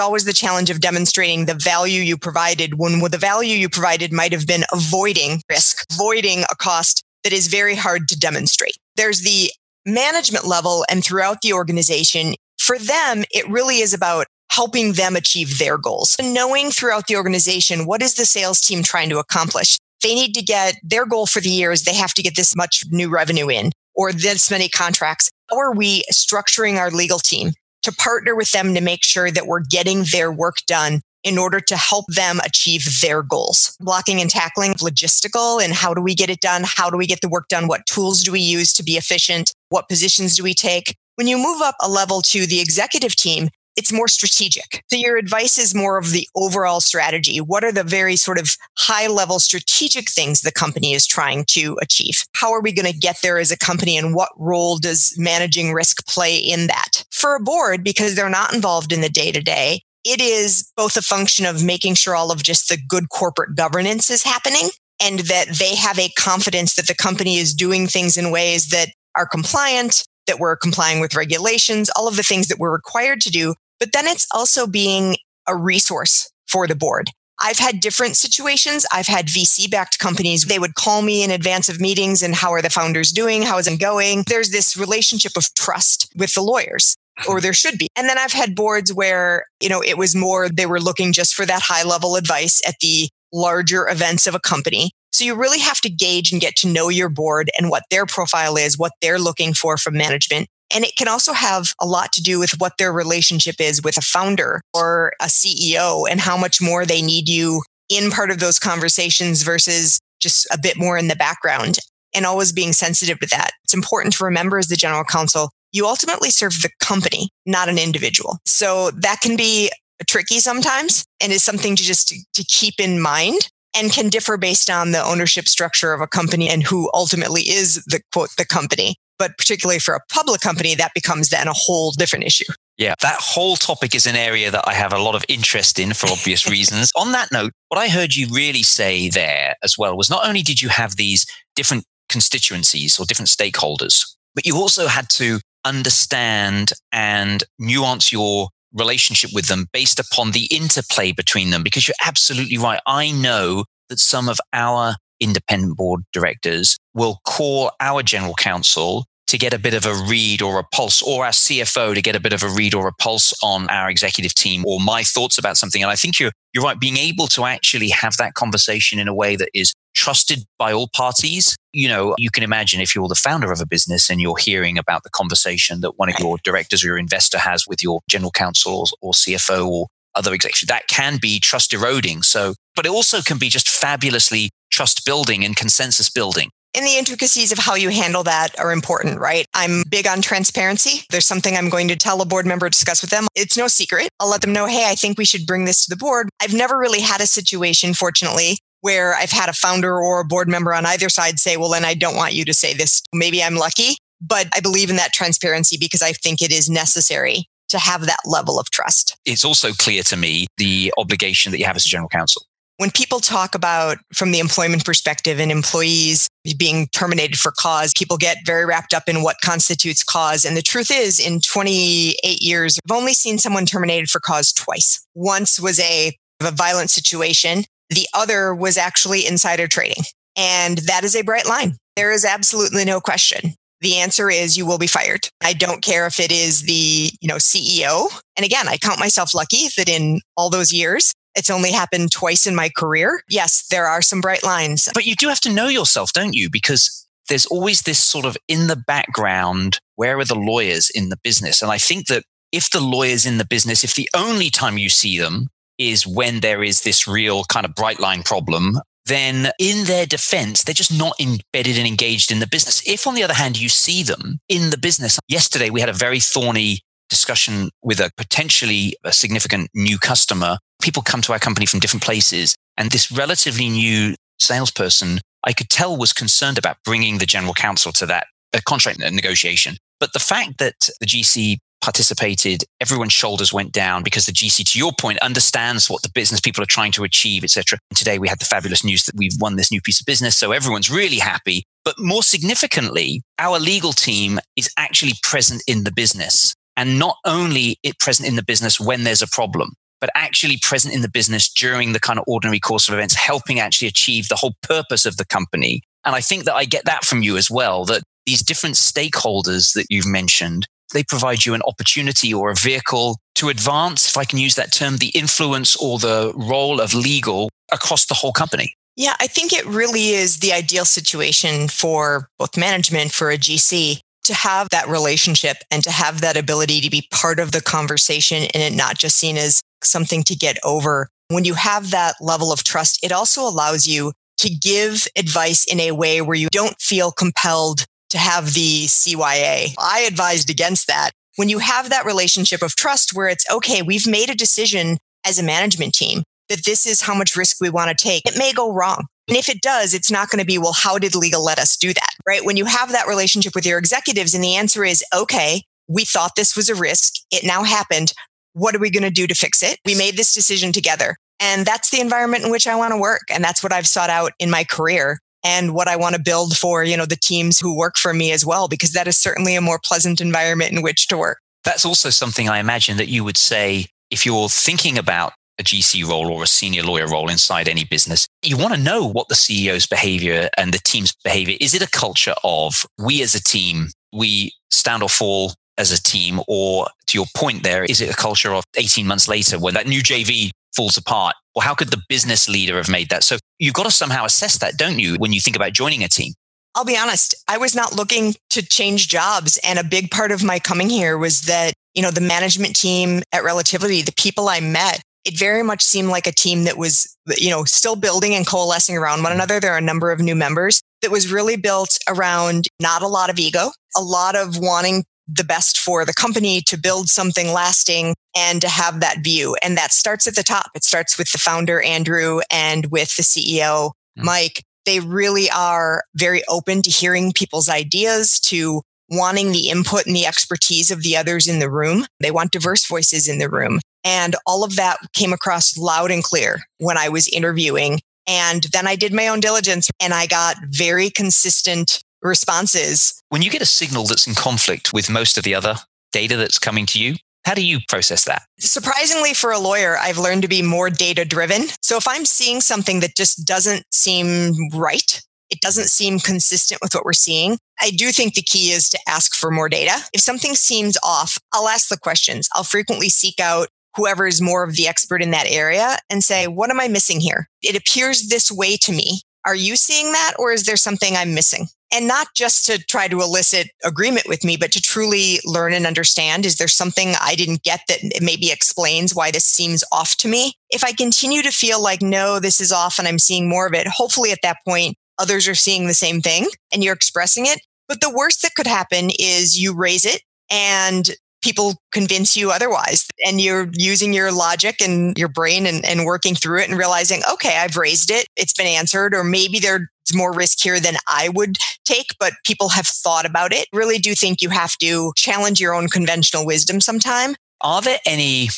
always 0.00 0.24
the 0.24 0.32
challenge 0.32 0.70
of 0.70 0.80
demonstrating 0.80 1.46
the 1.46 1.54
value 1.54 2.00
you 2.00 2.18
provided 2.18 2.78
when 2.78 2.98
the 2.98 3.18
value 3.18 3.56
you 3.56 3.68
provided 3.68 4.12
might 4.12 4.32
have 4.32 4.46
been 4.46 4.64
avoiding 4.72 5.40
risk, 5.48 5.84
avoiding 5.92 6.42
a 6.50 6.56
cost 6.56 7.04
that 7.22 7.32
is 7.32 7.46
very 7.46 7.76
hard 7.76 8.08
to 8.08 8.18
demonstrate. 8.18 8.76
There's 8.96 9.20
the 9.20 9.50
management 9.86 10.46
level 10.46 10.84
and 10.90 11.04
throughout 11.04 11.42
the 11.42 11.52
organization. 11.52 12.34
For 12.58 12.78
them, 12.78 13.24
it 13.30 13.48
really 13.48 13.78
is 13.78 13.94
about 13.94 14.26
helping 14.50 14.92
them 14.92 15.16
achieve 15.16 15.58
their 15.58 15.78
goals. 15.78 16.16
And 16.18 16.34
Knowing 16.34 16.70
throughout 16.70 17.06
the 17.06 17.16
organization, 17.16 17.86
what 17.86 18.02
is 18.02 18.14
the 18.14 18.26
sales 18.26 18.60
team 18.60 18.82
trying 18.82 19.10
to 19.10 19.18
accomplish? 19.18 19.78
They 20.02 20.14
need 20.14 20.34
to 20.34 20.42
get 20.42 20.76
their 20.82 21.06
goal 21.06 21.26
for 21.26 21.40
the 21.40 21.48
year 21.48 21.72
is 21.72 21.84
they 21.84 21.94
have 21.94 22.14
to 22.14 22.22
get 22.22 22.36
this 22.36 22.54
much 22.54 22.84
new 22.90 23.08
revenue 23.08 23.48
in 23.48 23.72
or 23.94 24.12
this 24.12 24.50
many 24.50 24.68
contracts. 24.68 25.30
How 25.50 25.58
are 25.58 25.74
we 25.74 26.04
structuring 26.12 26.78
our 26.78 26.90
legal 26.90 27.18
team 27.18 27.52
to 27.82 27.92
partner 27.92 28.34
with 28.34 28.50
them 28.52 28.74
to 28.74 28.80
make 28.80 29.04
sure 29.04 29.30
that 29.30 29.46
we're 29.46 29.60
getting 29.60 30.04
their 30.10 30.32
work 30.32 30.56
done 30.66 31.02
in 31.22 31.38
order 31.38 31.58
to 31.58 31.76
help 31.76 32.04
them 32.08 32.38
achieve 32.44 32.84
their 33.00 33.22
goals. 33.22 33.76
Blocking 33.80 34.20
and 34.20 34.30
tackling 34.30 34.74
logistical 34.74 35.62
and 35.62 35.72
how 35.72 35.94
do 35.94 36.02
we 36.02 36.14
get 36.14 36.30
it 36.30 36.40
done? 36.40 36.62
How 36.64 36.90
do 36.90 36.98
we 36.98 37.06
get 37.06 37.22
the 37.22 37.28
work 37.28 37.48
done? 37.48 37.66
What 37.66 37.86
tools 37.86 38.22
do 38.22 38.32
we 38.32 38.40
use 38.40 38.72
to 38.74 38.82
be 38.82 38.92
efficient? 38.92 39.52
What 39.70 39.88
positions 39.88 40.36
do 40.36 40.42
we 40.42 40.54
take? 40.54 40.96
When 41.16 41.26
you 41.26 41.38
move 41.38 41.62
up 41.62 41.76
a 41.80 41.88
level 41.88 42.20
to 42.22 42.46
the 42.46 42.60
executive 42.60 43.16
team, 43.16 43.48
it's 43.76 43.92
more 43.92 44.08
strategic. 44.08 44.84
So 44.90 44.96
your 44.96 45.16
advice 45.16 45.58
is 45.58 45.74
more 45.74 45.98
of 45.98 46.10
the 46.10 46.28
overall 46.34 46.80
strategy. 46.80 47.38
What 47.38 47.64
are 47.64 47.72
the 47.72 47.84
very 47.84 48.16
sort 48.16 48.38
of 48.38 48.56
high 48.78 49.06
level 49.06 49.40
strategic 49.40 50.10
things 50.10 50.40
the 50.40 50.52
company 50.52 50.92
is 50.94 51.06
trying 51.06 51.44
to 51.50 51.76
achieve? 51.82 52.24
How 52.34 52.52
are 52.52 52.60
we 52.60 52.72
going 52.72 52.90
to 52.90 52.98
get 52.98 53.18
there 53.22 53.38
as 53.38 53.50
a 53.50 53.58
company 53.58 53.96
and 53.96 54.14
what 54.14 54.30
role 54.36 54.78
does 54.78 55.14
managing 55.18 55.72
risk 55.72 56.06
play 56.06 56.36
in 56.36 56.66
that? 56.68 57.04
For 57.10 57.34
a 57.34 57.40
board, 57.40 57.82
because 57.82 58.14
they're 58.14 58.28
not 58.28 58.54
involved 58.54 58.92
in 58.92 59.00
the 59.00 59.08
day 59.08 59.32
to 59.32 59.40
day, 59.40 59.82
it 60.04 60.20
is 60.20 60.70
both 60.76 60.96
a 60.96 61.02
function 61.02 61.46
of 61.46 61.64
making 61.64 61.94
sure 61.94 62.14
all 62.14 62.30
of 62.30 62.42
just 62.42 62.68
the 62.68 62.78
good 62.88 63.08
corporate 63.08 63.56
governance 63.56 64.10
is 64.10 64.22
happening 64.22 64.68
and 65.02 65.20
that 65.20 65.48
they 65.58 65.74
have 65.74 65.98
a 65.98 66.10
confidence 66.10 66.74
that 66.74 66.86
the 66.86 66.94
company 66.94 67.38
is 67.38 67.54
doing 67.54 67.86
things 67.86 68.16
in 68.16 68.30
ways 68.30 68.68
that 68.68 68.90
are 69.16 69.26
compliant, 69.26 70.04
that 70.26 70.38
we're 70.38 70.56
complying 70.56 71.00
with 71.00 71.14
regulations, 71.14 71.90
all 71.96 72.06
of 72.06 72.16
the 72.16 72.22
things 72.22 72.48
that 72.48 72.58
we're 72.58 72.72
required 72.72 73.20
to 73.22 73.30
do, 73.30 73.54
but 73.84 73.92
then 73.92 74.06
it's 74.06 74.26
also 74.32 74.66
being 74.66 75.18
a 75.46 75.54
resource 75.54 76.30
for 76.46 76.66
the 76.66 76.74
board. 76.74 77.10
I've 77.38 77.58
had 77.58 77.80
different 77.80 78.16
situations. 78.16 78.86
I've 78.90 79.08
had 79.08 79.26
VC 79.26 79.70
backed 79.70 79.98
companies. 79.98 80.46
They 80.46 80.58
would 80.58 80.74
call 80.74 81.02
me 81.02 81.22
in 81.22 81.30
advance 81.30 81.68
of 81.68 81.82
meetings 81.82 82.22
and 82.22 82.34
how 82.34 82.52
are 82.52 82.62
the 82.62 82.70
founders 82.70 83.12
doing? 83.12 83.42
How 83.42 83.58
is 83.58 83.66
it 83.66 83.78
going? 83.78 84.24
There's 84.26 84.48
this 84.48 84.74
relationship 84.74 85.32
of 85.36 85.52
trust 85.54 86.10
with 86.16 86.32
the 86.32 86.40
lawyers 86.40 86.96
or 87.28 87.42
there 87.42 87.52
should 87.52 87.76
be. 87.76 87.88
And 87.94 88.08
then 88.08 88.16
I've 88.16 88.32
had 88.32 88.54
boards 88.54 88.90
where, 88.90 89.44
you 89.60 89.68
know, 89.68 89.82
it 89.82 89.98
was 89.98 90.16
more 90.16 90.48
they 90.48 90.64
were 90.64 90.80
looking 90.80 91.12
just 91.12 91.34
for 91.34 91.44
that 91.44 91.60
high 91.62 91.84
level 91.84 92.16
advice 92.16 92.62
at 92.66 92.76
the 92.80 93.10
larger 93.34 93.86
events 93.86 94.26
of 94.26 94.34
a 94.34 94.40
company. 94.40 94.92
So 95.12 95.24
you 95.24 95.34
really 95.34 95.60
have 95.60 95.82
to 95.82 95.90
gauge 95.90 96.32
and 96.32 96.40
get 96.40 96.56
to 96.56 96.68
know 96.68 96.88
your 96.88 97.10
board 97.10 97.50
and 97.58 97.68
what 97.68 97.84
their 97.90 98.06
profile 98.06 98.56
is, 98.56 98.78
what 98.78 98.92
they're 99.02 99.18
looking 99.18 99.52
for 99.52 99.76
from 99.76 99.98
management. 99.98 100.48
And 100.72 100.84
it 100.84 100.96
can 100.96 101.08
also 101.08 101.32
have 101.32 101.72
a 101.80 101.86
lot 101.86 102.12
to 102.12 102.22
do 102.22 102.38
with 102.38 102.52
what 102.58 102.74
their 102.78 102.92
relationship 102.92 103.56
is 103.58 103.82
with 103.82 103.96
a 103.96 104.02
founder 104.02 104.60
or 104.72 105.12
a 105.20 105.26
CEO 105.26 106.06
and 106.10 106.20
how 106.20 106.36
much 106.36 106.60
more 106.60 106.84
they 106.84 107.02
need 107.02 107.28
you 107.28 107.62
in 107.88 108.10
part 108.10 108.30
of 108.30 108.40
those 108.40 108.58
conversations 108.58 109.42
versus 109.42 109.98
just 110.20 110.46
a 110.52 110.58
bit 110.58 110.78
more 110.78 110.96
in 110.96 111.08
the 111.08 111.16
background 111.16 111.78
and 112.14 112.24
always 112.24 112.52
being 112.52 112.72
sensitive 112.72 113.18
to 113.20 113.28
that. 113.30 113.50
It's 113.64 113.74
important 113.74 114.14
to 114.14 114.24
remember 114.24 114.58
as 114.58 114.68
the 114.68 114.76
general 114.76 115.04
counsel, 115.04 115.50
you 115.72 115.86
ultimately 115.86 116.30
serve 116.30 116.52
the 116.62 116.70
company, 116.80 117.28
not 117.44 117.68
an 117.68 117.78
individual. 117.78 118.38
So 118.46 118.90
that 118.92 119.20
can 119.20 119.36
be 119.36 119.70
tricky 120.06 120.38
sometimes 120.38 121.04
and 121.20 121.32
is 121.32 121.44
something 121.44 121.76
to 121.76 121.82
just 121.82 122.08
to, 122.08 122.44
keep 122.44 122.74
in 122.78 123.00
mind 123.00 123.48
and 123.76 123.92
can 123.92 124.08
differ 124.08 124.36
based 124.36 124.70
on 124.70 124.92
the 124.92 125.02
ownership 125.02 125.48
structure 125.48 125.92
of 125.92 126.00
a 126.00 126.06
company 126.06 126.48
and 126.48 126.62
who 126.62 126.90
ultimately 126.94 127.42
is 127.42 127.84
the 127.86 128.00
quote 128.12 128.30
the 128.36 128.44
company 128.44 128.96
but 129.18 129.36
particularly 129.38 129.78
for 129.78 129.94
a 129.94 130.00
public 130.12 130.40
company, 130.40 130.74
that 130.74 130.92
becomes 130.94 131.30
then 131.30 131.48
a 131.48 131.52
whole 131.52 131.92
different 131.92 132.24
issue. 132.24 132.52
Yeah, 132.76 132.94
that 133.02 133.20
whole 133.20 133.56
topic 133.56 133.94
is 133.94 134.06
an 134.06 134.16
area 134.16 134.50
that 134.50 134.64
I 134.66 134.74
have 134.74 134.92
a 134.92 134.98
lot 134.98 135.14
of 135.14 135.24
interest 135.28 135.78
in 135.78 135.94
for 135.94 136.08
obvious 136.08 136.48
reasons. 136.50 136.90
On 136.96 137.12
that 137.12 137.30
note, 137.32 137.52
what 137.68 137.78
I 137.78 137.88
heard 137.88 138.14
you 138.14 138.26
really 138.32 138.62
say 138.62 139.08
there 139.08 139.54
as 139.62 139.76
well 139.78 139.96
was 139.96 140.10
not 140.10 140.26
only 140.26 140.42
did 140.42 140.60
you 140.60 140.68
have 140.68 140.96
these 140.96 141.26
different 141.54 141.84
constituencies 142.08 142.98
or 142.98 143.06
different 143.06 143.28
stakeholders, 143.28 144.04
but 144.34 144.44
you 144.44 144.56
also 144.56 144.88
had 144.88 145.08
to 145.10 145.40
understand 145.64 146.72
and 146.92 147.44
nuance 147.58 148.12
your 148.12 148.48
relationship 148.74 149.30
with 149.32 149.46
them 149.46 149.66
based 149.72 150.00
upon 150.00 150.32
the 150.32 150.46
interplay 150.46 151.12
between 151.12 151.50
them. 151.50 151.62
Because 151.62 151.88
you're 151.88 151.94
absolutely 152.04 152.58
right. 152.58 152.80
I 152.86 153.10
know 153.10 153.64
that 153.88 153.98
some 153.98 154.28
of 154.28 154.38
our 154.52 154.96
independent 155.20 155.76
board 155.76 156.02
directors 156.12 156.76
will 156.92 157.20
call 157.24 157.70
our 157.80 158.02
general 158.02 158.34
counsel 158.34 159.06
to 159.26 159.38
get 159.38 159.54
a 159.54 159.58
bit 159.58 159.74
of 159.74 159.86
a 159.86 159.94
read 160.06 160.42
or 160.42 160.58
a 160.58 160.64
pulse, 160.64 161.02
or 161.02 161.24
our 161.24 161.30
CFO 161.30 161.94
to 161.94 162.02
get 162.02 162.14
a 162.14 162.20
bit 162.20 162.32
of 162.32 162.42
a 162.42 162.48
read 162.48 162.74
or 162.74 162.88
a 162.88 162.92
pulse 162.92 163.32
on 163.42 163.68
our 163.70 163.88
executive 163.88 164.34
team 164.34 164.64
or 164.66 164.80
my 164.80 165.02
thoughts 165.02 165.38
about 165.38 165.56
something. 165.56 165.82
And 165.82 165.90
I 165.90 165.96
think 165.96 166.20
you're, 166.20 166.32
you're 166.52 166.62
right, 166.62 166.78
being 166.78 166.98
able 166.98 167.26
to 167.28 167.44
actually 167.46 167.88
have 167.88 168.16
that 168.18 168.34
conversation 168.34 168.98
in 168.98 169.08
a 169.08 169.14
way 169.14 169.34
that 169.36 169.48
is 169.54 169.72
trusted 169.94 170.44
by 170.58 170.72
all 170.72 170.88
parties. 170.94 171.56
You 171.72 171.88
know, 171.88 172.14
you 172.18 172.30
can 172.30 172.42
imagine 172.42 172.80
if 172.80 172.94
you're 172.94 173.08
the 173.08 173.14
founder 173.14 173.50
of 173.52 173.60
a 173.60 173.66
business 173.66 174.10
and 174.10 174.20
you're 174.20 174.36
hearing 174.36 174.78
about 174.78 175.02
the 175.02 175.10
conversation 175.10 175.80
that 175.80 175.98
one 175.98 176.08
of 176.08 176.18
your 176.18 176.36
directors 176.44 176.84
or 176.84 176.88
your 176.88 176.98
investor 176.98 177.38
has 177.38 177.66
with 177.66 177.82
your 177.82 178.00
general 178.08 178.30
counsel 178.30 178.86
or, 179.00 179.12
CFO 179.12 179.68
or 179.68 179.86
other 180.16 180.34
executives, 180.34 180.68
that 180.68 180.88
can 180.88 181.18
be 181.20 181.38
trust 181.40 181.72
eroding. 181.72 182.22
So, 182.22 182.54
but 182.76 182.86
it 182.86 182.90
also 182.90 183.20
can 183.20 183.38
be 183.38 183.48
just 183.48 183.68
fabulously 183.68 184.50
trust 184.70 185.04
building 185.04 185.44
and 185.44 185.56
consensus 185.56 186.10
building. 186.10 186.50
And 186.76 186.84
the 186.84 186.98
intricacies 186.98 187.52
of 187.52 187.58
how 187.58 187.76
you 187.76 187.90
handle 187.90 188.24
that 188.24 188.58
are 188.58 188.72
important, 188.72 189.20
right? 189.20 189.46
I'm 189.54 189.84
big 189.88 190.08
on 190.08 190.20
transparency. 190.20 191.06
There's 191.10 191.24
something 191.24 191.56
I'm 191.56 191.68
going 191.68 191.86
to 191.86 191.96
tell 191.96 192.20
a 192.20 192.26
board 192.26 192.46
member, 192.46 192.66
to 192.66 192.70
discuss 192.70 193.00
with 193.00 193.10
them. 193.10 193.28
It's 193.36 193.56
no 193.56 193.68
secret. 193.68 194.08
I'll 194.18 194.28
let 194.28 194.40
them 194.40 194.52
know, 194.52 194.66
hey, 194.66 194.90
I 194.90 194.96
think 194.96 195.16
we 195.16 195.24
should 195.24 195.46
bring 195.46 195.66
this 195.66 195.84
to 195.84 195.90
the 195.90 195.96
board. 195.96 196.28
I've 196.42 196.52
never 196.52 196.76
really 196.76 197.00
had 197.00 197.20
a 197.20 197.26
situation, 197.28 197.94
fortunately, 197.94 198.58
where 198.84 199.14
I've 199.14 199.30
had 199.30 199.48
a 199.48 199.54
founder 199.54 199.96
or 199.96 200.20
a 200.20 200.26
board 200.26 200.46
member 200.46 200.74
on 200.74 200.84
either 200.84 201.08
side 201.08 201.38
say, 201.38 201.56
well, 201.56 201.70
then 201.70 201.86
I 201.86 201.94
don't 201.94 202.16
want 202.16 202.34
you 202.34 202.44
to 202.44 202.52
say 202.52 202.74
this. 202.74 203.02
Maybe 203.14 203.42
I'm 203.42 203.54
lucky, 203.54 203.96
but 204.20 204.46
I 204.54 204.60
believe 204.60 204.90
in 204.90 204.96
that 204.96 205.14
transparency 205.14 205.78
because 205.80 206.02
I 206.02 206.12
think 206.12 206.42
it 206.42 206.52
is 206.52 206.68
necessary 206.68 207.48
to 207.70 207.78
have 207.78 208.02
that 208.04 208.18
level 208.26 208.60
of 208.60 208.68
trust. 208.68 209.16
It's 209.24 209.42
also 209.42 209.72
clear 209.72 210.02
to 210.02 210.18
me 210.18 210.48
the 210.58 210.92
obligation 210.98 211.50
that 211.52 211.58
you 211.58 211.64
have 211.64 211.76
as 211.76 211.86
a 211.86 211.88
general 211.88 212.10
counsel 212.10 212.42
when 212.78 212.90
people 212.90 213.20
talk 213.20 213.54
about 213.54 213.98
from 214.12 214.32
the 214.32 214.40
employment 214.40 214.84
perspective 214.84 215.38
and 215.38 215.52
employees 215.52 216.28
being 216.58 216.88
terminated 216.88 217.38
for 217.38 217.52
cause, 217.56 217.92
people 217.96 218.16
get 218.16 218.38
very 218.44 218.66
wrapped 218.66 218.92
up 218.92 219.08
in 219.08 219.22
what 219.22 219.36
constitutes 219.44 220.02
cause. 220.02 220.44
And 220.44 220.56
the 220.56 220.62
truth 220.62 220.90
is, 220.90 221.20
in 221.20 221.40
28 221.40 222.42
years, 222.42 222.78
I've 222.84 222.96
only 222.96 223.14
seen 223.14 223.38
someone 223.38 223.64
terminated 223.64 224.10
for 224.10 224.20
cause 224.20 224.52
twice. 224.52 225.06
Once 225.14 225.60
was 225.60 225.78
a, 225.78 226.16
a 226.40 226.50
violent 226.50 226.90
situation. 226.90 227.64
The 227.90 228.06
other 228.14 228.54
was 228.54 228.76
actually 228.76 229.26
insider 229.26 229.66
trading. 229.68 230.04
And 230.36 230.78
that 230.78 231.04
is 231.04 231.14
a 231.14 231.22
bright 231.22 231.46
line. 231.46 231.76
There 231.96 232.12
is 232.12 232.24
absolutely 232.24 232.84
no 232.84 233.00
question 233.00 233.54
the 233.84 233.98
answer 233.98 234.30
is 234.30 234.56
you 234.56 234.66
will 234.66 234.78
be 234.78 234.86
fired. 234.88 235.28
I 235.42 235.52
don't 235.52 235.82
care 235.82 236.06
if 236.06 236.18
it 236.18 236.32
is 236.32 236.62
the, 236.62 237.10
you 237.20 237.28
know, 237.28 237.36
CEO. 237.36 238.08
And 238.36 238.44
again, 238.44 238.66
I 238.66 238.78
count 238.78 238.98
myself 238.98 239.34
lucky 239.34 239.68
that 239.76 239.88
in 239.88 240.20
all 240.36 240.50
those 240.50 240.72
years, 240.72 241.12
it's 241.36 241.50
only 241.50 241.70
happened 241.70 242.10
twice 242.10 242.46
in 242.46 242.54
my 242.54 242.70
career. 242.74 243.22
Yes, 243.28 243.66
there 243.68 243.86
are 243.86 244.02
some 244.02 244.20
bright 244.20 244.42
lines. 244.42 244.88
But 244.94 245.06
you 245.06 245.14
do 245.14 245.28
have 245.28 245.40
to 245.40 245.52
know 245.52 245.68
yourself, 245.68 246.12
don't 246.12 246.34
you? 246.34 246.48
Because 246.50 247.06
there's 247.28 247.46
always 247.46 247.82
this 247.82 247.98
sort 247.98 248.24
of 248.24 248.36
in 248.48 248.66
the 248.68 248.82
background, 248.86 249.78
where 249.96 250.18
are 250.18 250.24
the 250.24 250.34
lawyers 250.34 250.90
in 250.90 251.10
the 251.10 251.18
business? 251.22 251.60
And 251.60 251.70
I 251.70 251.78
think 251.78 252.06
that 252.06 252.24
if 252.52 252.70
the 252.70 252.80
lawyers 252.80 253.26
in 253.26 253.38
the 253.38 253.46
business, 253.46 253.84
if 253.84 253.94
the 253.94 254.08
only 254.16 254.48
time 254.48 254.78
you 254.78 254.88
see 254.88 255.18
them 255.18 255.48
is 255.78 256.06
when 256.06 256.40
there 256.40 256.62
is 256.62 256.82
this 256.82 257.06
real 257.06 257.44
kind 257.44 257.66
of 257.66 257.74
bright 257.74 258.00
line 258.00 258.22
problem, 258.22 258.78
then 259.06 259.50
in 259.58 259.84
their 259.84 260.06
defense, 260.06 260.64
they're 260.64 260.74
just 260.74 260.96
not 260.96 261.18
embedded 261.20 261.76
and 261.76 261.86
engaged 261.86 262.30
in 262.30 262.40
the 262.40 262.46
business. 262.46 262.82
If, 262.86 263.06
on 263.06 263.14
the 263.14 263.22
other 263.22 263.34
hand, 263.34 263.60
you 263.60 263.68
see 263.68 264.02
them 264.02 264.38
in 264.48 264.70
the 264.70 264.78
business, 264.78 265.18
yesterday 265.28 265.70
we 265.70 265.80
had 265.80 265.90
a 265.90 265.94
very 265.94 266.20
thorny 266.20 266.80
discussion 267.10 267.70
with 267.82 268.00
a 268.00 268.10
potentially 268.16 268.96
a 269.04 269.12
significant 269.12 269.70
new 269.74 269.98
customer. 269.98 270.58
People 270.80 271.02
come 271.02 271.20
to 271.22 271.32
our 271.32 271.38
company 271.38 271.66
from 271.66 271.80
different 271.80 272.02
places, 272.02 272.56
and 272.76 272.90
this 272.90 273.12
relatively 273.12 273.68
new 273.68 274.14
salesperson, 274.38 275.20
I 275.44 275.52
could 275.52 275.68
tell, 275.68 275.96
was 275.96 276.12
concerned 276.12 276.58
about 276.58 276.78
bringing 276.84 277.18
the 277.18 277.26
general 277.26 277.54
counsel 277.54 277.92
to 277.92 278.06
that 278.06 278.26
uh, 278.54 278.60
contract 278.64 278.98
negotiation. 278.98 279.76
But 280.00 280.12
the 280.12 280.18
fact 280.18 280.58
that 280.58 280.88
the 281.00 281.06
GC 281.06 281.58
participated, 281.84 282.64
everyone's 282.80 283.12
shoulders 283.12 283.52
went 283.52 283.70
down 283.70 284.02
because 284.02 284.24
the 284.24 284.32
GC, 284.32 284.64
to 284.72 284.78
your 284.78 284.92
point, 284.98 285.18
understands 285.18 285.90
what 285.90 286.02
the 286.02 286.08
business 286.14 286.40
people 286.40 286.62
are 286.62 286.66
trying 286.66 286.92
to 286.92 287.04
achieve, 287.04 287.44
etc. 287.44 287.78
Today 287.94 288.18
we 288.18 288.26
had 288.26 288.38
the 288.38 288.46
fabulous 288.46 288.82
news 288.82 289.04
that 289.04 289.14
we've 289.14 289.36
won 289.38 289.56
this 289.56 289.70
new 289.70 289.82
piece 289.82 290.00
of 290.00 290.06
business, 290.06 290.38
so 290.38 290.52
everyone's 290.52 290.90
really 290.90 291.18
happy. 291.18 291.62
But 291.84 291.96
more 291.98 292.22
significantly, 292.22 293.20
our 293.38 293.58
legal 293.58 293.92
team 293.92 294.40
is 294.56 294.70
actually 294.78 295.12
present 295.22 295.62
in 295.66 295.84
the 295.84 295.92
business, 295.92 296.54
and 296.74 296.98
not 296.98 297.18
only 297.26 297.76
it 297.82 297.98
present 297.98 298.26
in 298.26 298.36
the 298.36 298.42
business 298.42 298.80
when 298.80 299.04
there's 299.04 299.20
a 299.20 299.28
problem, 299.28 299.74
but 300.00 300.08
actually 300.14 300.58
present 300.62 300.94
in 300.94 301.02
the 301.02 301.10
business 301.10 301.52
during 301.52 301.92
the 301.92 302.00
kind 302.00 302.18
of 302.18 302.24
ordinary 302.26 302.60
course 302.60 302.88
of 302.88 302.94
events, 302.94 303.14
helping 303.14 303.60
actually 303.60 303.88
achieve 303.88 304.28
the 304.28 304.36
whole 304.36 304.54
purpose 304.62 305.04
of 305.04 305.18
the 305.18 305.26
company. 305.26 305.82
And 306.06 306.14
I 306.14 306.22
think 306.22 306.44
that 306.44 306.54
I 306.54 306.64
get 306.64 306.86
that 306.86 307.04
from 307.04 307.22
you 307.22 307.36
as 307.36 307.50
well, 307.50 307.84
that 307.84 308.02
these 308.24 308.42
different 308.42 308.76
stakeholders 308.76 309.74
that 309.74 309.86
you've 309.90 310.06
mentioned 310.06 310.66
they 310.92 311.02
provide 311.02 311.44
you 311.44 311.54
an 311.54 311.62
opportunity 311.62 312.32
or 312.32 312.50
a 312.50 312.54
vehicle 312.54 313.18
to 313.36 313.48
advance, 313.48 314.08
if 314.08 314.16
I 314.16 314.24
can 314.24 314.38
use 314.38 314.54
that 314.54 314.72
term, 314.72 314.98
the 314.98 315.08
influence 315.08 315.76
or 315.76 315.98
the 315.98 316.32
role 316.34 316.80
of 316.80 316.94
legal 316.94 317.50
across 317.72 318.06
the 318.06 318.14
whole 318.14 318.32
company. 318.32 318.74
Yeah, 318.96 319.16
I 319.20 319.26
think 319.26 319.52
it 319.52 319.66
really 319.66 320.10
is 320.10 320.38
the 320.38 320.52
ideal 320.52 320.84
situation 320.84 321.68
for 321.68 322.28
both 322.38 322.56
management, 322.56 323.12
for 323.12 323.30
a 323.30 323.36
GC 323.36 323.98
to 324.24 324.34
have 324.34 324.68
that 324.70 324.88
relationship 324.88 325.58
and 325.70 325.82
to 325.82 325.90
have 325.90 326.20
that 326.20 326.36
ability 326.36 326.80
to 326.80 326.90
be 326.90 327.06
part 327.10 327.38
of 327.38 327.52
the 327.52 327.60
conversation 327.60 328.44
and 328.54 328.62
it 328.62 328.72
not 328.72 328.96
just 328.96 329.16
seen 329.16 329.36
as 329.36 329.62
something 329.82 330.22
to 330.24 330.36
get 330.36 330.58
over. 330.64 331.08
When 331.28 331.44
you 331.44 331.54
have 331.54 331.90
that 331.90 332.14
level 332.20 332.52
of 332.52 332.64
trust, 332.64 333.00
it 333.02 333.12
also 333.12 333.42
allows 333.42 333.86
you 333.86 334.12
to 334.38 334.50
give 334.50 335.06
advice 335.16 335.64
in 335.64 335.80
a 335.80 335.92
way 335.92 336.20
where 336.20 336.36
you 336.36 336.48
don't 336.50 336.80
feel 336.80 337.12
compelled 337.12 337.84
to 338.14 338.18
have 338.18 338.54
the 338.54 338.86
CYA. 338.86 339.74
I 339.76 340.04
advised 340.08 340.48
against 340.48 340.86
that. 340.86 341.10
When 341.36 341.48
you 341.48 341.58
have 341.58 341.90
that 341.90 342.06
relationship 342.06 342.62
of 342.62 342.76
trust 342.76 343.10
where 343.12 343.28
it's 343.28 343.44
okay, 343.50 343.82
we've 343.82 344.06
made 344.06 344.30
a 344.30 344.36
decision 344.36 344.98
as 345.26 345.38
a 345.38 345.42
management 345.42 345.94
team 345.94 346.22
that 346.48 346.64
this 346.64 346.86
is 346.86 347.02
how 347.02 347.14
much 347.14 347.36
risk 347.36 347.56
we 347.60 347.70
want 347.70 347.90
to 347.90 348.02
take. 348.02 348.22
It 348.24 348.38
may 348.38 348.52
go 348.52 348.72
wrong. 348.72 349.06
And 349.26 349.36
if 349.36 349.48
it 349.48 349.60
does, 349.62 349.94
it's 349.94 350.12
not 350.12 350.30
going 350.30 350.38
to 350.38 350.46
be, 350.46 350.58
well, 350.58 350.74
how 350.74 350.96
did 350.96 351.16
legal 351.16 351.44
let 351.44 351.58
us 351.58 351.76
do 351.76 351.92
that? 351.92 352.10
Right? 352.26 352.44
When 352.44 352.56
you 352.56 352.66
have 352.66 352.92
that 352.92 353.08
relationship 353.08 353.54
with 353.54 353.66
your 353.66 353.78
executives 353.78 354.32
and 354.32 354.44
the 354.44 354.54
answer 354.54 354.84
is, 354.84 355.02
okay, 355.14 355.62
we 355.88 356.04
thought 356.04 356.32
this 356.36 356.54
was 356.54 356.68
a 356.68 356.74
risk. 356.74 357.14
It 357.32 357.44
now 357.44 357.64
happened. 357.64 358.12
What 358.52 358.76
are 358.76 358.80
we 358.80 358.90
going 358.90 359.02
to 359.02 359.10
do 359.10 359.26
to 359.26 359.34
fix 359.34 359.62
it? 359.62 359.78
We 359.84 359.96
made 359.96 360.16
this 360.16 360.32
decision 360.32 360.70
together. 360.70 361.16
And 361.40 361.66
that's 361.66 361.90
the 361.90 362.00
environment 362.00 362.44
in 362.44 362.52
which 362.52 362.68
I 362.68 362.76
want 362.76 362.92
to 362.92 363.00
work. 363.00 363.22
And 363.28 363.42
that's 363.42 363.62
what 363.62 363.72
I've 363.72 363.88
sought 363.88 364.10
out 364.10 364.32
in 364.38 364.50
my 364.50 364.62
career 364.62 365.18
and 365.44 365.74
what 365.74 365.86
I 365.86 365.96
want 365.96 366.16
to 366.16 366.20
build 366.20 366.56
for, 366.56 366.82
you 366.82 366.96
know, 366.96 367.06
the 367.06 367.16
teams 367.16 367.60
who 367.60 367.76
work 367.76 367.96
for 367.96 368.14
me 368.14 368.32
as 368.32 368.44
well, 368.44 368.66
because 368.66 368.92
that 368.92 369.06
is 369.06 369.16
certainly 369.16 369.54
a 369.54 369.60
more 369.60 369.78
pleasant 369.78 370.20
environment 370.20 370.72
in 370.72 370.82
which 370.82 371.06
to 371.08 371.18
work. 371.18 371.38
That's 371.64 371.84
also 371.84 372.10
something 372.10 372.48
I 372.48 372.58
imagine 372.58 372.96
that 372.96 373.08
you 373.08 373.22
would 373.22 373.36
say 373.36 373.86
if 374.10 374.26
you're 374.26 374.48
thinking 374.48 374.98
about 374.98 375.34
a 375.58 375.62
GC 375.62 376.04
role 376.08 376.32
or 376.32 376.42
a 376.42 376.46
senior 376.46 376.82
lawyer 376.82 377.06
role 377.06 377.30
inside 377.30 377.68
any 377.68 377.84
business, 377.84 378.26
you 378.42 378.56
want 378.56 378.74
to 378.74 378.80
know 378.80 379.06
what 379.06 379.28
the 379.28 379.34
CEO's 379.34 379.86
behavior 379.86 380.48
and 380.56 380.72
the 380.74 380.80
team's 380.84 381.14
behavior 381.22 381.56
is. 381.60 381.74
It 381.74 381.82
a 381.82 381.90
culture 381.90 382.34
of 382.42 382.84
we 382.98 383.22
as 383.22 383.34
a 383.34 383.42
team, 383.42 383.88
we 384.12 384.52
stand 384.70 385.02
or 385.02 385.08
fall 385.08 385.54
as 385.76 385.90
a 385.90 386.02
team, 386.02 386.40
or 386.46 386.88
to 387.08 387.18
your 387.18 387.26
point 387.36 387.62
there, 387.62 387.84
is 387.84 388.00
it 388.00 388.10
a 388.10 388.16
culture 388.16 388.54
of 388.54 388.64
18 388.76 389.06
months 389.06 389.28
later 389.28 389.58
when 389.58 389.74
that 389.74 389.86
new 389.86 390.02
JV 390.02 390.50
falls 390.74 390.96
apart? 390.96 391.34
Or 391.54 391.62
how 391.62 391.74
could 391.74 391.90
the 391.90 392.02
business 392.08 392.48
leader 392.48 392.76
have 392.76 392.88
made 392.88 393.10
that? 393.10 393.24
So 393.24 393.36
you've 393.58 393.74
got 393.74 393.84
to 393.84 393.90
somehow 393.90 394.24
assess 394.24 394.58
that, 394.58 394.76
don't 394.76 394.98
you, 394.98 395.16
when 395.16 395.32
you 395.32 395.40
think 395.40 395.56
about 395.56 395.72
joining 395.72 396.02
a 396.02 396.08
team? 396.08 396.32
I'll 396.74 396.84
be 396.84 396.96
honest, 396.96 397.34
I 397.46 397.58
was 397.58 397.76
not 397.76 397.94
looking 397.94 398.34
to 398.50 398.66
change 398.66 399.08
jobs. 399.08 399.58
And 399.64 399.78
a 399.78 399.84
big 399.84 400.10
part 400.10 400.32
of 400.32 400.42
my 400.42 400.58
coming 400.58 400.90
here 400.90 401.16
was 401.16 401.42
that, 401.42 401.72
you 401.94 402.02
know, 402.02 402.10
the 402.10 402.20
management 402.20 402.74
team 402.74 403.22
at 403.32 403.44
Relativity, 403.44 404.02
the 404.02 404.14
people 404.16 404.48
I 404.48 404.58
met, 404.58 405.00
it 405.24 405.38
very 405.38 405.62
much 405.62 405.82
seemed 405.82 406.08
like 406.08 406.26
a 406.26 406.32
team 406.32 406.64
that 406.64 406.76
was, 406.76 407.16
you 407.38 407.48
know, 407.50 407.64
still 407.64 407.96
building 407.96 408.34
and 408.34 408.46
coalescing 408.46 408.96
around 408.96 409.22
one 409.22 409.32
mm. 409.32 409.36
another. 409.36 409.60
There 409.60 409.72
are 409.72 409.78
a 409.78 409.82
number 409.82 410.10
of 410.10 410.20
new 410.20 410.34
members 410.34 410.82
that 411.00 411.12
was 411.12 411.30
really 411.30 411.56
built 411.56 411.96
around 412.08 412.66
not 412.80 413.02
a 413.02 413.08
lot 413.08 413.30
of 413.30 413.38
ego, 413.38 413.70
a 413.96 414.02
lot 414.02 414.34
of 414.34 414.58
wanting 414.58 415.04
the 415.26 415.44
best 415.44 415.78
for 415.78 416.04
the 416.04 416.14
company 416.14 416.60
to 416.62 416.78
build 416.78 417.08
something 417.08 417.52
lasting 417.52 418.14
and 418.36 418.60
to 418.60 418.68
have 418.68 419.00
that 419.00 419.22
view. 419.22 419.56
And 419.62 419.76
that 419.76 419.92
starts 419.92 420.26
at 420.26 420.34
the 420.34 420.42
top. 420.42 420.70
It 420.74 420.84
starts 420.84 421.16
with 421.16 421.30
the 421.32 421.38
founder, 421.38 421.80
Andrew, 421.82 422.40
and 422.50 422.86
with 422.86 423.16
the 423.16 423.22
CEO, 423.22 423.88
mm-hmm. 423.88 424.24
Mike. 424.24 424.64
They 424.86 425.00
really 425.00 425.48
are 425.50 426.04
very 426.14 426.42
open 426.46 426.82
to 426.82 426.90
hearing 426.90 427.32
people's 427.32 427.70
ideas, 427.70 428.38
to 428.40 428.82
wanting 429.10 429.52
the 429.52 429.70
input 429.70 430.06
and 430.06 430.14
the 430.14 430.26
expertise 430.26 430.90
of 430.90 431.02
the 431.02 431.16
others 431.16 431.46
in 431.46 431.58
the 431.58 431.70
room. 431.70 432.06
They 432.20 432.30
want 432.30 432.52
diverse 432.52 432.86
voices 432.86 433.28
in 433.28 433.38
the 433.38 433.48
room. 433.48 433.80
And 434.04 434.36
all 434.46 434.64
of 434.64 434.76
that 434.76 434.98
came 435.14 435.32
across 435.32 435.78
loud 435.78 436.10
and 436.10 436.22
clear 436.22 436.60
when 436.78 436.98
I 436.98 437.08
was 437.08 437.28
interviewing. 437.28 438.00
And 438.26 438.64
then 438.72 438.86
I 438.86 438.96
did 438.96 439.12
my 439.12 439.28
own 439.28 439.40
diligence 439.40 439.88
and 440.00 440.12
I 440.12 440.26
got 440.26 440.56
very 440.68 441.10
consistent 441.10 442.02
responses. 442.28 443.22
When 443.28 443.42
you 443.42 443.50
get 443.50 443.62
a 443.62 443.66
signal 443.66 444.04
that's 444.04 444.26
in 444.26 444.34
conflict 444.34 444.92
with 444.92 445.10
most 445.10 445.38
of 445.38 445.44
the 445.44 445.54
other 445.54 445.76
data 446.12 446.36
that's 446.36 446.58
coming 446.58 446.86
to 446.86 447.00
you, 447.00 447.16
how 447.44 447.54
do 447.54 447.64
you 447.64 447.80
process 447.88 448.24
that? 448.24 448.42
Surprisingly, 448.58 449.34
for 449.34 449.52
a 449.52 449.58
lawyer, 449.58 449.96
I've 450.00 450.18
learned 450.18 450.42
to 450.42 450.48
be 450.48 450.62
more 450.62 450.88
data 450.88 451.24
driven. 451.24 451.64
So 451.82 451.96
if 451.96 452.08
I'm 452.08 452.24
seeing 452.24 452.60
something 452.60 453.00
that 453.00 453.16
just 453.16 453.46
doesn't 453.46 453.84
seem 453.92 454.70
right, 454.72 455.20
it 455.50 455.60
doesn't 455.60 455.88
seem 455.88 456.18
consistent 456.18 456.80
with 456.80 456.94
what 456.94 457.04
we're 457.04 457.12
seeing. 457.12 457.58
I 457.80 457.90
do 457.90 458.12
think 458.12 458.34
the 458.34 458.42
key 458.42 458.72
is 458.72 458.88
to 458.90 458.98
ask 459.06 459.34
for 459.34 459.50
more 459.50 459.68
data. 459.68 460.00
If 460.14 460.22
something 460.22 460.54
seems 460.54 460.96
off, 461.04 461.36
I'll 461.52 461.68
ask 461.68 461.88
the 461.88 461.98
questions. 461.98 462.48
I'll 462.54 462.64
frequently 462.64 463.10
seek 463.10 463.38
out 463.40 463.68
whoever 463.94 464.26
is 464.26 464.40
more 464.40 464.64
of 464.64 464.76
the 464.76 464.88
expert 464.88 465.22
in 465.22 465.30
that 465.32 465.46
area 465.48 465.98
and 466.10 466.24
say, 466.24 466.46
what 466.46 466.70
am 466.70 466.80
I 466.80 466.88
missing 466.88 467.20
here? 467.20 467.48
It 467.62 467.76
appears 467.76 468.28
this 468.28 468.50
way 468.50 468.76
to 468.78 468.92
me. 468.92 469.20
Are 469.46 469.54
you 469.54 469.76
seeing 469.76 470.12
that 470.12 470.32
or 470.38 470.52
is 470.52 470.64
there 470.64 470.76
something 470.76 471.14
I'm 471.14 471.34
missing? 471.34 471.66
And 471.94 472.08
not 472.08 472.26
just 472.34 472.66
to 472.66 472.84
try 472.84 473.06
to 473.06 473.20
elicit 473.20 473.68
agreement 473.84 474.28
with 474.28 474.44
me, 474.44 474.56
but 474.56 474.72
to 474.72 474.82
truly 474.82 475.38
learn 475.44 475.72
and 475.72 475.86
understand 475.86 476.44
is 476.44 476.56
there 476.56 476.68
something 476.68 477.14
I 477.20 477.36
didn't 477.36 477.62
get 477.62 477.82
that 477.88 478.00
maybe 478.20 478.50
explains 478.50 479.14
why 479.14 479.30
this 479.30 479.44
seems 479.44 479.84
off 479.92 480.16
to 480.16 480.28
me? 480.28 480.54
If 480.70 480.82
I 480.82 480.92
continue 480.92 481.40
to 481.42 481.52
feel 481.52 481.80
like, 481.80 482.02
no, 482.02 482.40
this 482.40 482.60
is 482.60 482.72
off 482.72 482.98
and 482.98 483.06
I'm 483.06 483.20
seeing 483.20 483.48
more 483.48 483.66
of 483.66 483.74
it, 483.74 483.86
hopefully 483.86 484.32
at 484.32 484.40
that 484.42 484.56
point, 484.66 484.96
others 485.18 485.46
are 485.46 485.54
seeing 485.54 485.86
the 485.86 485.94
same 485.94 486.20
thing 486.20 486.48
and 486.72 486.82
you're 486.82 486.94
expressing 486.94 487.46
it. 487.46 487.60
But 487.86 488.00
the 488.00 488.12
worst 488.14 488.42
that 488.42 488.54
could 488.56 488.66
happen 488.66 489.10
is 489.18 489.60
you 489.60 489.72
raise 489.74 490.04
it 490.04 490.22
and 490.50 491.10
people 491.44 491.74
convince 491.92 492.36
you 492.36 492.50
otherwise. 492.50 493.06
And 493.24 493.40
you're 493.40 493.68
using 493.74 494.14
your 494.14 494.32
logic 494.32 494.80
and 494.80 495.16
your 495.18 495.28
brain 495.28 495.66
and, 495.66 495.84
and 495.84 496.06
working 496.06 496.34
through 496.34 496.60
it 496.60 496.68
and 496.68 496.78
realizing 496.78 497.20
okay 497.30 497.58
i've 497.58 497.76
raised 497.76 498.10
it. 498.10 498.26
It's 498.36 498.54
been 498.54 498.66
answered. 498.66 499.14
Or 499.14 499.22
maybe 499.22 499.58
there's 499.58 499.86
more 500.14 500.32
risk 500.32 500.58
here 500.60 500.80
than 500.80 500.96
i 501.06 501.28
would 501.28 501.56
take 501.84 502.08
but 502.18 502.32
people 502.44 502.70
have 502.70 502.86
thought 502.86 503.26
about 503.26 503.52
it. 503.52 503.68
Really 503.72 503.98
do 503.98 504.14
think 504.14 504.40
you 504.40 504.48
have 504.48 504.76
to 504.78 505.12
challenge 505.16 505.60
your 505.60 505.74
own 505.74 505.88
conventional 505.88 506.46
wisdom 506.46 506.80
sometime. 506.80 507.36
Are 507.60 507.82
there 507.82 507.98
any 508.06 508.48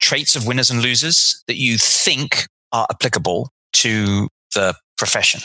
traits 0.00 0.36
of 0.36 0.46
winners 0.46 0.70
and 0.70 0.82
losers 0.82 1.42
that 1.48 1.56
you 1.56 1.78
think 1.78 2.46
are 2.72 2.86
applicable 2.90 3.50
to 3.72 4.28
the 4.54 4.74
profession? 4.96 5.40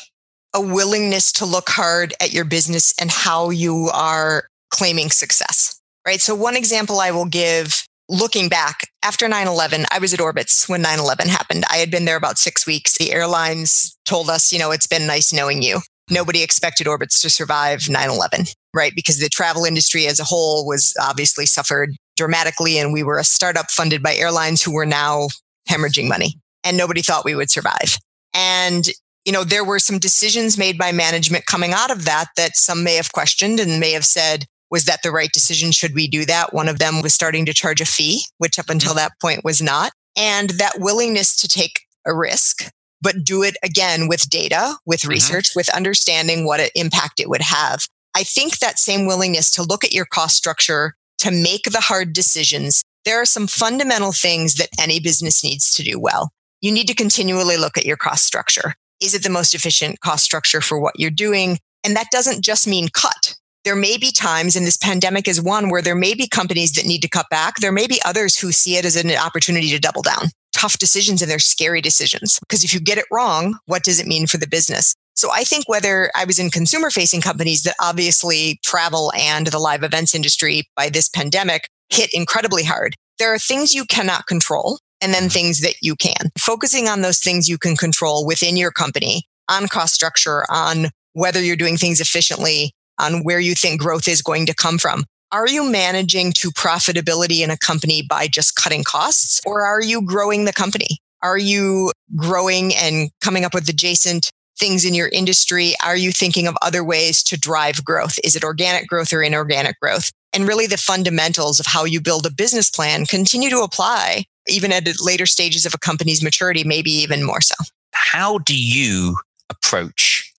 A 0.53 0.61
willingness 0.61 1.31
to 1.33 1.45
look 1.45 1.69
hard 1.69 2.13
at 2.19 2.33
your 2.33 2.45
business 2.45 2.93
and 2.99 3.09
how 3.09 3.49
you 3.49 3.89
are 3.93 4.47
claiming 4.69 5.09
success 5.09 5.80
right? 6.05 6.21
So, 6.21 6.35
one 6.35 6.55
example 6.55 6.99
I 6.99 7.11
will 7.11 7.25
give 7.25 7.85
looking 8.09 8.49
back 8.49 8.81
after 9.03 9.27
9 9.27 9.47
11, 9.47 9.85
I 9.91 9.99
was 9.99 10.13
at 10.13 10.19
Orbitz 10.19 10.69
when 10.69 10.81
9 10.81 10.99
11 10.99 11.29
happened. 11.29 11.63
I 11.71 11.77
had 11.77 11.89
been 11.89 12.05
there 12.05 12.17
about 12.17 12.37
six 12.37 12.67
weeks. 12.67 12.97
The 12.97 13.11
airlines 13.11 13.97
told 14.05 14.29
us, 14.29 14.51
you 14.51 14.59
know, 14.59 14.71
it's 14.71 14.87
been 14.87 15.07
nice 15.07 15.33
knowing 15.33 15.63
you. 15.63 15.79
Nobody 16.09 16.43
expected 16.43 16.87
Orbitz 16.87 17.21
to 17.21 17.29
survive 17.29 17.89
9 17.89 18.09
11, 18.09 18.45
right? 18.73 18.91
Because 18.95 19.19
the 19.19 19.29
travel 19.29 19.63
industry 19.63 20.07
as 20.07 20.19
a 20.19 20.25
whole 20.25 20.67
was 20.67 20.93
obviously 21.01 21.45
suffered 21.45 21.95
dramatically. 22.17 22.77
And 22.77 22.91
we 22.91 23.01
were 23.01 23.17
a 23.17 23.23
startup 23.23 23.71
funded 23.71 24.03
by 24.03 24.15
airlines 24.15 24.61
who 24.61 24.73
were 24.73 24.85
now 24.85 25.29
hemorrhaging 25.69 26.09
money. 26.09 26.35
And 26.63 26.77
nobody 26.77 27.01
thought 27.01 27.25
we 27.25 27.33
would 27.33 27.49
survive. 27.49 27.97
And, 28.33 28.89
you 29.25 29.31
know, 29.31 29.43
there 29.43 29.63
were 29.63 29.79
some 29.79 29.99
decisions 29.99 30.57
made 30.57 30.77
by 30.77 30.91
management 30.91 31.45
coming 31.45 31.71
out 31.73 31.91
of 31.91 32.05
that 32.05 32.27
that 32.35 32.55
some 32.55 32.83
may 32.83 32.95
have 32.95 33.11
questioned 33.13 33.59
and 33.59 33.79
may 33.79 33.91
have 33.91 34.05
said, 34.05 34.45
was 34.71 34.85
that 34.85 35.03
the 35.03 35.11
right 35.11 35.31
decision? 35.31 35.71
Should 35.71 35.93
we 35.93 36.07
do 36.07 36.25
that? 36.25 36.53
One 36.53 36.69
of 36.69 36.79
them 36.79 37.01
was 37.01 37.13
starting 37.13 37.45
to 37.45 37.53
charge 37.53 37.81
a 37.81 37.85
fee, 37.85 38.23
which 38.37 38.57
up 38.57 38.69
until 38.69 38.91
mm-hmm. 38.91 38.97
that 38.97 39.19
point 39.21 39.43
was 39.43 39.61
not. 39.61 39.91
And 40.17 40.51
that 40.51 40.79
willingness 40.79 41.35
to 41.41 41.47
take 41.47 41.81
a 42.05 42.15
risk, 42.15 42.71
but 43.01 43.23
do 43.23 43.43
it 43.43 43.57
again 43.63 44.07
with 44.07 44.29
data, 44.29 44.77
with 44.85 45.01
mm-hmm. 45.01 45.11
research, 45.11 45.51
with 45.55 45.69
understanding 45.69 46.45
what 46.45 46.61
an 46.61 46.69
impact 46.73 47.19
it 47.19 47.29
would 47.29 47.41
have. 47.41 47.87
I 48.15 48.23
think 48.23 48.59
that 48.59 48.79
same 48.79 49.05
willingness 49.05 49.51
to 49.51 49.63
look 49.63 49.83
at 49.83 49.93
your 49.93 50.05
cost 50.05 50.35
structure, 50.35 50.95
to 51.19 51.31
make 51.31 51.63
the 51.63 51.81
hard 51.81 52.13
decisions. 52.13 52.83
There 53.05 53.21
are 53.21 53.25
some 53.25 53.47
fundamental 53.47 54.11
things 54.11 54.55
that 54.55 54.69
any 54.79 54.99
business 54.99 55.43
needs 55.43 55.73
to 55.73 55.83
do 55.83 55.99
well. 55.99 56.31
You 56.61 56.71
need 56.71 56.87
to 56.87 56.95
continually 56.95 57.57
look 57.57 57.77
at 57.77 57.85
your 57.85 57.97
cost 57.97 58.25
structure. 58.25 58.73
Is 59.01 59.13
it 59.13 59.23
the 59.23 59.29
most 59.29 59.55
efficient 59.55 59.99
cost 60.01 60.23
structure 60.23 60.61
for 60.61 60.79
what 60.79 60.99
you're 60.99 61.09
doing? 61.09 61.57
And 61.83 61.95
that 61.95 62.11
doesn't 62.11 62.43
just 62.43 62.67
mean 62.67 62.89
cut 62.93 63.30
there 63.63 63.75
may 63.75 63.97
be 63.97 64.11
times, 64.11 64.55
and 64.55 64.65
this 64.65 64.77
pandemic 64.77 65.27
is 65.27 65.41
one 65.41 65.69
where 65.69 65.81
there 65.81 65.95
may 65.95 66.15
be 66.15 66.27
companies 66.27 66.73
that 66.73 66.85
need 66.85 67.01
to 67.01 67.09
cut 67.09 67.27
back. 67.29 67.55
There 67.57 67.71
may 67.71 67.87
be 67.87 68.01
others 68.03 68.37
who 68.37 68.51
see 68.51 68.75
it 68.75 68.85
as 68.85 68.95
an 68.95 69.11
opportunity 69.11 69.69
to 69.69 69.79
double 69.79 70.01
down. 70.01 70.29
Tough 70.53 70.79
decisions 70.79 71.21
and 71.21 71.29
they're 71.29 71.39
scary 71.39 71.81
decisions. 71.81 72.39
Because 72.39 72.63
if 72.63 72.73
you 72.73 72.79
get 72.79 72.97
it 72.97 73.05
wrong, 73.11 73.57
what 73.65 73.83
does 73.83 73.99
it 73.99 74.07
mean 74.07 74.27
for 74.27 74.37
the 74.37 74.47
business? 74.47 74.95
So 75.15 75.29
I 75.31 75.43
think 75.43 75.69
whether 75.69 76.11
I 76.15 76.25
was 76.25 76.39
in 76.39 76.49
consumer 76.49 76.89
facing 76.89 77.21
companies 77.21 77.63
that 77.63 77.75
obviously 77.79 78.59
travel 78.63 79.11
and 79.15 79.47
the 79.47 79.59
live 79.59 79.83
events 79.83 80.15
industry 80.15 80.63
by 80.75 80.89
this 80.89 81.09
pandemic 81.09 81.69
hit 81.89 82.09
incredibly 82.13 82.63
hard, 82.63 82.95
there 83.19 83.33
are 83.33 83.39
things 83.39 83.73
you 83.73 83.85
cannot 83.85 84.25
control 84.25 84.79
and 85.01 85.13
then 85.13 85.23
mm-hmm. 85.23 85.29
things 85.29 85.61
that 85.61 85.75
you 85.81 85.95
can. 85.95 86.31
Focusing 86.39 86.87
on 86.87 87.01
those 87.01 87.19
things 87.19 87.47
you 87.47 87.57
can 87.57 87.75
control 87.75 88.25
within 88.25 88.57
your 88.57 88.71
company 88.71 89.23
on 89.49 89.67
cost 89.67 89.93
structure, 89.93 90.45
on 90.49 90.87
whether 91.13 91.41
you're 91.41 91.55
doing 91.55 91.77
things 91.77 91.99
efficiently, 91.99 92.73
on 93.01 93.23
where 93.23 93.39
you 93.39 93.55
think 93.55 93.81
growth 93.81 94.07
is 94.07 94.21
going 94.21 94.45
to 94.45 94.55
come 94.55 94.77
from. 94.77 95.03
Are 95.31 95.47
you 95.47 95.63
managing 95.69 96.33
to 96.37 96.51
profitability 96.51 97.41
in 97.41 97.49
a 97.49 97.57
company 97.57 98.01
by 98.07 98.27
just 98.27 98.55
cutting 98.55 98.83
costs 98.83 99.41
or 99.45 99.63
are 99.63 99.81
you 99.81 100.01
growing 100.05 100.45
the 100.45 100.53
company? 100.53 100.99
Are 101.23 101.37
you 101.37 101.91
growing 102.15 102.75
and 102.75 103.09
coming 103.21 103.45
up 103.45 103.53
with 103.53 103.67
adjacent 103.69 104.29
things 104.59 104.83
in 104.85 104.93
your 104.93 105.07
industry? 105.09 105.73
Are 105.83 105.95
you 105.95 106.11
thinking 106.11 106.47
of 106.47 106.57
other 106.61 106.83
ways 106.83 107.23
to 107.23 107.39
drive 107.39 107.83
growth? 107.83 108.19
Is 108.23 108.35
it 108.35 108.43
organic 108.43 108.87
growth 108.87 109.13
or 109.13 109.23
inorganic 109.23 109.79
growth? 109.79 110.11
And 110.33 110.47
really 110.47 110.67
the 110.67 110.77
fundamentals 110.77 111.59
of 111.59 111.65
how 111.65 111.85
you 111.85 112.01
build 112.01 112.25
a 112.25 112.31
business 112.31 112.69
plan 112.69 113.05
continue 113.05 113.49
to 113.49 113.61
apply 113.61 114.25
even 114.47 114.71
at 114.71 114.87
later 115.01 115.25
stages 115.25 115.65
of 115.65 115.73
a 115.73 115.79
company's 115.79 116.23
maturity, 116.23 116.63
maybe 116.63 116.91
even 116.91 117.23
more 117.23 117.41
so. 117.41 117.55
How 117.93 118.39
do 118.39 118.57
you 118.57 119.17
approach 119.49 120.30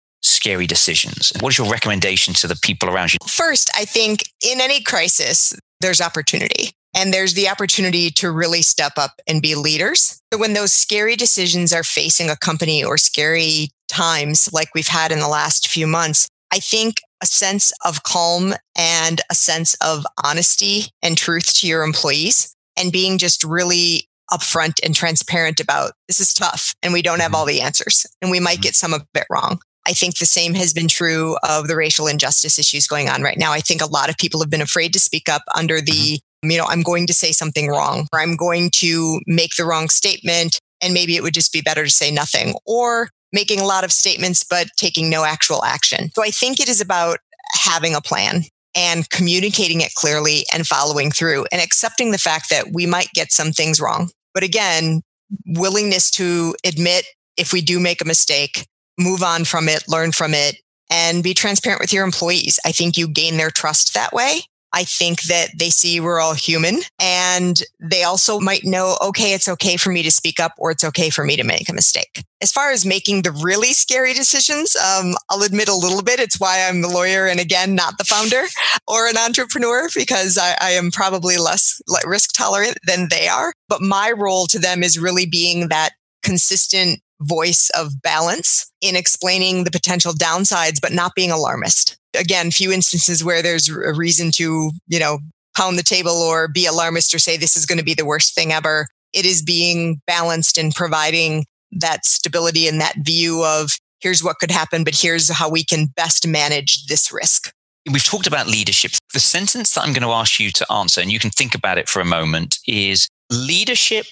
scary 0.42 0.66
decisions? 0.66 1.32
What 1.38 1.50
is 1.50 1.58
your 1.58 1.70
recommendation 1.70 2.34
to 2.34 2.48
the 2.48 2.56
people 2.56 2.88
around 2.88 3.12
you? 3.12 3.18
First, 3.28 3.70
I 3.76 3.84
think 3.84 4.24
in 4.44 4.60
any 4.60 4.82
crisis, 4.82 5.54
there's 5.80 6.00
opportunity. 6.00 6.72
And 6.94 7.14
there's 7.14 7.34
the 7.34 7.48
opportunity 7.48 8.10
to 8.10 8.30
really 8.30 8.60
step 8.60 8.94
up 8.96 9.12
and 9.28 9.40
be 9.40 9.54
leaders. 9.54 10.20
So 10.32 10.38
when 10.38 10.52
those 10.52 10.72
scary 10.72 11.14
decisions 11.14 11.72
are 11.72 11.84
facing 11.84 12.28
a 12.28 12.36
company 12.36 12.84
or 12.84 12.98
scary 12.98 13.70
times 13.88 14.50
like 14.52 14.74
we've 14.74 14.88
had 14.88 15.12
in 15.12 15.20
the 15.20 15.28
last 15.28 15.68
few 15.68 15.86
months, 15.86 16.28
I 16.52 16.58
think 16.58 16.96
a 17.22 17.26
sense 17.26 17.72
of 17.84 18.02
calm 18.02 18.52
and 18.76 19.20
a 19.30 19.34
sense 19.36 19.74
of 19.74 20.04
honesty 20.24 20.86
and 21.02 21.16
truth 21.16 21.54
to 21.54 21.68
your 21.68 21.84
employees 21.84 22.54
and 22.76 22.90
being 22.90 23.16
just 23.16 23.44
really 23.44 24.08
upfront 24.30 24.84
and 24.84 24.94
transparent 24.94 25.60
about 25.60 25.92
this 26.08 26.18
is 26.18 26.34
tough 26.34 26.74
and 26.82 26.92
we 26.92 27.02
don't 27.02 27.20
have 27.20 27.28
mm-hmm. 27.28 27.36
all 27.36 27.46
the 27.46 27.60
answers 27.60 28.06
and 28.20 28.30
we 28.30 28.40
might 28.40 28.54
mm-hmm. 28.54 28.62
get 28.62 28.74
some 28.74 28.92
of 28.92 29.02
it 29.14 29.26
wrong. 29.30 29.60
I 29.86 29.92
think 29.92 30.18
the 30.18 30.26
same 30.26 30.54
has 30.54 30.72
been 30.72 30.88
true 30.88 31.36
of 31.48 31.68
the 31.68 31.76
racial 31.76 32.06
injustice 32.06 32.58
issues 32.58 32.86
going 32.86 33.08
on 33.08 33.22
right 33.22 33.38
now. 33.38 33.52
I 33.52 33.60
think 33.60 33.82
a 33.82 33.86
lot 33.86 34.08
of 34.08 34.16
people 34.16 34.40
have 34.40 34.50
been 34.50 34.60
afraid 34.60 34.92
to 34.92 35.00
speak 35.00 35.28
up 35.28 35.42
under 35.56 35.80
the, 35.80 35.90
mm-hmm. 35.90 36.50
you 36.50 36.58
know, 36.58 36.66
I'm 36.66 36.82
going 36.82 37.06
to 37.08 37.14
say 37.14 37.32
something 37.32 37.68
wrong 37.68 38.06
or 38.12 38.20
I'm 38.20 38.36
going 38.36 38.70
to 38.76 39.20
make 39.26 39.56
the 39.56 39.64
wrong 39.64 39.88
statement 39.88 40.58
and 40.80 40.94
maybe 40.94 41.16
it 41.16 41.22
would 41.22 41.34
just 41.34 41.52
be 41.52 41.60
better 41.60 41.84
to 41.84 41.90
say 41.90 42.10
nothing 42.10 42.54
or 42.66 43.08
making 43.32 43.60
a 43.60 43.64
lot 43.64 43.84
of 43.84 43.92
statements 43.92 44.44
but 44.44 44.68
taking 44.76 45.08
no 45.08 45.24
actual 45.24 45.64
action. 45.64 46.10
So 46.14 46.22
I 46.22 46.30
think 46.30 46.60
it 46.60 46.68
is 46.68 46.80
about 46.80 47.18
having 47.54 47.94
a 47.94 48.00
plan 48.00 48.42
and 48.74 49.08
communicating 49.10 49.80
it 49.80 49.94
clearly 49.94 50.44
and 50.52 50.66
following 50.66 51.10
through 51.10 51.46
and 51.52 51.60
accepting 51.60 52.10
the 52.10 52.18
fact 52.18 52.50
that 52.50 52.72
we 52.72 52.86
might 52.86 53.10
get 53.14 53.32
some 53.32 53.52
things 53.52 53.80
wrong. 53.80 54.10
But 54.32 54.42
again, 54.42 55.02
willingness 55.46 56.10
to 56.12 56.54
admit 56.64 57.04
if 57.36 57.52
we 57.52 57.60
do 57.60 57.80
make 57.80 58.00
a 58.00 58.06
mistake 58.06 58.66
move 59.02 59.22
on 59.22 59.44
from 59.44 59.68
it, 59.68 59.84
learn 59.88 60.12
from 60.12 60.34
it, 60.34 60.56
and 60.90 61.22
be 61.22 61.34
transparent 61.34 61.80
with 61.80 61.92
your 61.92 62.04
employees. 62.04 62.60
I 62.64 62.72
think 62.72 62.96
you 62.96 63.08
gain 63.08 63.36
their 63.36 63.50
trust 63.50 63.94
that 63.94 64.12
way. 64.12 64.42
I 64.74 64.84
think 64.84 65.22
that 65.24 65.50
they 65.58 65.68
see 65.68 66.00
we're 66.00 66.20
all 66.20 66.32
human 66.32 66.80
and 66.98 67.62
they 67.78 68.04
also 68.04 68.40
might 68.40 68.64
know, 68.64 68.96
okay, 69.02 69.34
it's 69.34 69.48
okay 69.48 69.76
for 69.76 69.90
me 69.90 70.02
to 70.02 70.10
speak 70.10 70.40
up 70.40 70.52
or 70.56 70.70
it's 70.70 70.84
okay 70.84 71.10
for 71.10 71.24
me 71.24 71.36
to 71.36 71.44
make 71.44 71.68
a 71.68 71.74
mistake. 71.74 72.24
As 72.40 72.52
far 72.52 72.70
as 72.70 72.86
making 72.86 73.22
the 73.22 73.32
really 73.32 73.74
scary 73.74 74.14
decisions, 74.14 74.74
um, 74.76 75.14
I'll 75.28 75.42
admit 75.42 75.68
a 75.68 75.74
little 75.74 76.02
bit. 76.02 76.20
It's 76.20 76.40
why 76.40 76.66
I'm 76.66 76.80
the 76.80 76.88
lawyer 76.88 77.26
and 77.26 77.38
again, 77.38 77.74
not 77.74 77.98
the 77.98 78.04
founder 78.04 78.44
or 78.88 79.08
an 79.08 79.18
entrepreneur 79.18 79.88
because 79.94 80.38
I, 80.38 80.56
I 80.60 80.70
am 80.70 80.90
probably 80.90 81.36
less 81.36 81.80
risk 82.06 82.32
tolerant 82.34 82.78
than 82.86 83.08
they 83.10 83.28
are. 83.28 83.52
But 83.68 83.82
my 83.82 84.10
role 84.10 84.46
to 84.46 84.58
them 84.58 84.82
is 84.82 84.98
really 84.98 85.26
being 85.26 85.68
that 85.68 85.90
consistent 86.22 87.00
voice 87.22 87.70
of 87.70 88.02
balance 88.02 88.70
in 88.80 88.96
explaining 88.96 89.64
the 89.64 89.70
potential 89.70 90.12
downsides, 90.12 90.80
but 90.80 90.92
not 90.92 91.12
being 91.14 91.30
alarmist. 91.30 91.96
Again, 92.18 92.50
few 92.50 92.72
instances 92.72 93.24
where 93.24 93.42
there's 93.42 93.68
a 93.68 93.94
reason 93.94 94.30
to, 94.32 94.70
you 94.86 94.98
know, 94.98 95.18
pound 95.56 95.78
the 95.78 95.82
table 95.82 96.12
or 96.12 96.48
be 96.48 96.66
alarmist 96.66 97.14
or 97.14 97.18
say 97.18 97.36
this 97.36 97.56
is 97.56 97.66
going 97.66 97.78
to 97.78 97.84
be 97.84 97.94
the 97.94 98.04
worst 98.04 98.34
thing 98.34 98.52
ever. 98.52 98.88
It 99.12 99.24
is 99.24 99.42
being 99.42 100.00
balanced 100.06 100.58
and 100.58 100.74
providing 100.74 101.44
that 101.72 102.04
stability 102.04 102.68
and 102.68 102.80
that 102.80 102.96
view 102.98 103.44
of 103.44 103.78
here's 104.00 104.22
what 104.22 104.38
could 104.38 104.50
happen, 104.50 104.84
but 104.84 104.94
here's 104.94 105.30
how 105.30 105.48
we 105.48 105.64
can 105.64 105.86
best 105.86 106.26
manage 106.26 106.86
this 106.86 107.12
risk. 107.12 107.52
We've 107.90 108.04
talked 108.04 108.26
about 108.26 108.46
leadership. 108.46 108.92
The 109.12 109.20
sentence 109.20 109.74
that 109.74 109.82
I'm 109.82 109.92
going 109.92 110.02
to 110.02 110.12
ask 110.12 110.38
you 110.38 110.50
to 110.52 110.72
answer, 110.72 111.00
and 111.00 111.10
you 111.10 111.18
can 111.18 111.30
think 111.30 111.54
about 111.54 111.78
it 111.78 111.88
for 111.88 112.00
a 112.00 112.04
moment, 112.04 112.58
is 112.66 113.08
leadership 113.30 114.06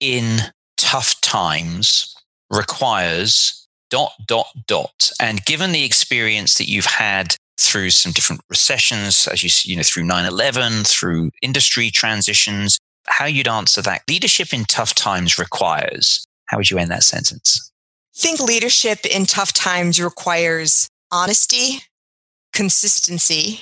in 0.00 0.38
tough 0.76 1.20
times 1.22 2.15
requires 2.50 3.66
dot, 3.90 4.12
dot, 4.26 4.48
dot. 4.66 5.10
And 5.20 5.44
given 5.44 5.72
the 5.72 5.84
experience 5.84 6.54
that 6.54 6.68
you've 6.68 6.86
had 6.86 7.36
through 7.58 7.90
some 7.90 8.12
different 8.12 8.42
recessions, 8.48 9.26
as 9.28 9.42
you, 9.42 9.48
see, 9.48 9.70
you 9.70 9.76
know, 9.76 9.82
through 9.82 10.04
9 10.04 10.24
11, 10.24 10.84
through 10.84 11.30
industry 11.42 11.90
transitions, 11.90 12.78
how 13.06 13.26
you'd 13.26 13.48
answer 13.48 13.82
that. 13.82 14.02
Leadership 14.08 14.52
in 14.52 14.64
tough 14.64 14.94
times 14.94 15.38
requires. 15.38 16.26
How 16.46 16.58
would 16.58 16.70
you 16.70 16.78
end 16.78 16.90
that 16.90 17.02
sentence? 17.02 17.70
I 18.16 18.20
think 18.20 18.40
leadership 18.40 19.04
in 19.04 19.26
tough 19.26 19.52
times 19.52 20.00
requires 20.00 20.88
honesty, 21.12 21.80
consistency, 22.52 23.60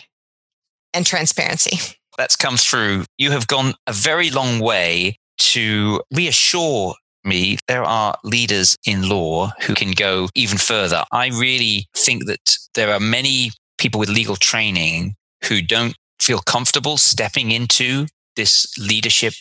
and 0.92 1.04
transparency. 1.04 1.96
That's 2.16 2.36
come 2.36 2.56
through. 2.56 3.04
You 3.18 3.32
have 3.32 3.46
gone 3.46 3.74
a 3.86 3.92
very 3.92 4.30
long 4.30 4.60
way 4.60 5.18
to 5.38 6.00
reassure 6.12 6.94
me, 7.24 7.58
there 7.68 7.84
are 7.84 8.16
leaders 8.24 8.76
in 8.86 9.08
law 9.08 9.52
who 9.62 9.74
can 9.74 9.92
go 9.92 10.28
even 10.34 10.58
further. 10.58 11.04
I 11.12 11.28
really 11.28 11.86
think 11.96 12.26
that 12.26 12.58
there 12.74 12.92
are 12.92 13.00
many 13.00 13.50
people 13.78 13.98
with 13.98 14.08
legal 14.08 14.36
training 14.36 15.14
who 15.48 15.62
don't 15.62 15.96
feel 16.20 16.40
comfortable 16.40 16.96
stepping 16.96 17.50
into 17.50 18.06
this 18.36 18.76
leadership 18.78 19.34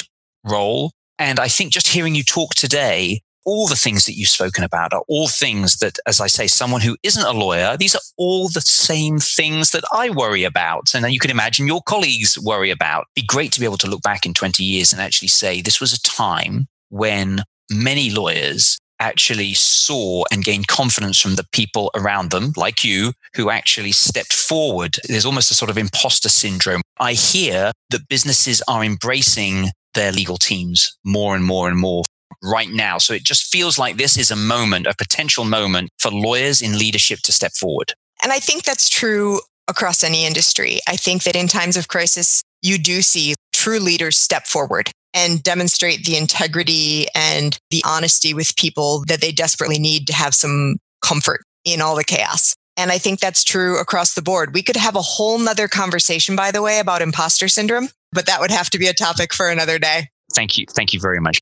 role. 0.44 0.92
And 1.20 1.40
I 1.40 1.48
think 1.48 1.72
just 1.72 1.88
hearing 1.88 2.16
you 2.16 2.24
talk 2.24 2.56
today, 2.56 3.22
all 3.46 3.68
the 3.68 3.76
things 3.76 4.06
that 4.06 4.14
you've 4.14 4.30
spoken 4.30 4.64
about 4.64 4.94
are 4.94 5.04
all 5.08 5.28
things 5.28 5.78
that, 5.78 5.98
as 6.08 6.22
I 6.22 6.28
say, 6.28 6.48
someone 6.48 6.82
who 6.82 6.98
isn't 7.04 7.26
a 7.26 7.32
lawyer, 7.32 7.76
these 7.78 7.96
are 7.96 8.02
all 8.18 8.48
the 8.48 8.62
same 8.62 9.20
things 9.20 9.72
that 9.72 9.84
I 9.92 10.10
worry 10.10 10.44
about. 10.44 10.94
And 10.96 11.12
you 11.12 11.20
can 11.20 11.32
imagine 11.32 11.68
your 11.68 11.82
colleagues 11.82 12.38
worry 12.40 12.72
about. 12.72 13.06
It'd 13.16 13.28
be 13.28 13.36
great 13.36 13.52
to 13.54 13.60
be 13.60 13.66
able 13.66 13.78
to 13.78 13.88
look 13.88 14.02
back 14.02 14.26
in 14.26 14.34
20 14.34 14.64
years 14.64 14.94
and 14.94 15.02
actually 15.02 15.28
say 15.28 15.62
this 15.62 15.82
was 15.82 15.94
a 15.94 16.02
time 16.02 16.68
when 16.90 17.44
many 17.70 18.10
lawyers 18.10 18.78
actually 19.00 19.54
saw 19.54 20.24
and 20.32 20.46
gained 20.46 20.68
confidence 20.68 21.20
from 21.20 21.36
the 21.36 21.46
people 21.52 21.92
around 21.96 22.32
them, 22.32 22.54
like 22.56 22.84
you, 22.84 23.12
who 23.36 23.50
actually 23.50 23.92
stepped 23.92 24.34
forward. 24.34 24.96
There's 25.08 25.26
almost 25.26 25.52
a 25.52 25.56
sort 25.56 25.70
of 25.70 25.78
imposter 25.78 26.30
syndrome. 26.30 26.82
I 27.00 27.14
hear 27.14 27.72
that 27.90 28.08
businesses 28.08 28.62
are 28.68 28.84
embracing 28.84 29.70
their 29.94 30.12
legal 30.12 30.38
teams 30.38 30.98
more 31.04 31.36
and 31.36 31.44
more 31.44 31.68
and 31.68 31.78
more 31.78 32.04
right 32.42 32.70
now. 32.70 32.98
So 32.98 33.14
it 33.14 33.24
just 33.24 33.52
feels 33.52 33.78
like 33.78 33.98
this 33.98 34.18
is 34.18 34.32
a 34.32 34.36
moment, 34.36 34.88
a 34.88 34.96
potential 34.98 35.44
moment 35.44 35.90
for 36.00 36.10
lawyers 36.10 36.62
in 36.62 36.78
leadership 36.78 37.20
to 37.24 37.32
step 37.32 37.52
forward. 37.54 37.94
And 38.24 38.32
I 38.32 38.40
think 38.40 38.64
that's 38.64 38.90
true 38.90 39.42
across 39.68 40.04
any 40.04 40.26
industry. 40.26 40.80
I 40.88 40.96
think 40.96 41.24
that 41.24 41.36
in 41.36 41.48
times 41.48 41.78
of 41.78 41.88
crisis, 41.88 42.42
you 42.62 42.78
do 42.78 43.02
see 43.02 43.36
true 43.52 43.80
leaders 43.80 44.18
step 44.18 44.46
forward 44.48 44.92
and 45.14 45.44
demonstrate 45.44 46.06
the 46.06 46.18
integrity 46.18 47.08
and 47.16 47.58
the 47.70 47.84
honesty 47.86 48.34
with 48.34 48.56
people 48.56 49.04
that 49.08 49.22
they 49.22 49.32
desperately 49.32 49.80
need 49.80 50.08
to 50.08 50.14
have 50.14 50.34
some 50.34 50.78
comfort 51.02 51.42
in 51.66 51.82
all 51.82 51.96
the 51.96 52.04
chaos. 52.04 52.56
And 52.76 52.92
I 52.92 52.98
think 52.98 53.20
that's 53.20 53.44
true 53.44 53.80
across 53.80 54.16
the 54.16 54.22
board. 54.22 54.54
We 54.54 54.64
could 54.64 54.76
have 54.76 54.96
a 54.96 55.02
whole 55.02 55.38
nother 55.38 55.68
conversation, 55.68 56.36
by 56.36 56.52
the 56.52 56.62
way, 56.62 56.80
about 56.80 57.02
imposter 57.02 57.48
syndrome, 57.48 57.90
but 58.12 58.26
that 58.26 58.40
would 58.40 58.52
have 58.52 58.70
to 58.72 58.80
be 58.80 58.88
a 58.88 58.94
topic 58.94 59.34
for 59.34 59.50
another 59.50 59.78
day. 59.78 60.10
Thank 60.34 60.58
you. 60.58 60.66
Thank 60.68 60.94
you 60.94 61.00
very 61.00 61.20
much. 61.20 61.40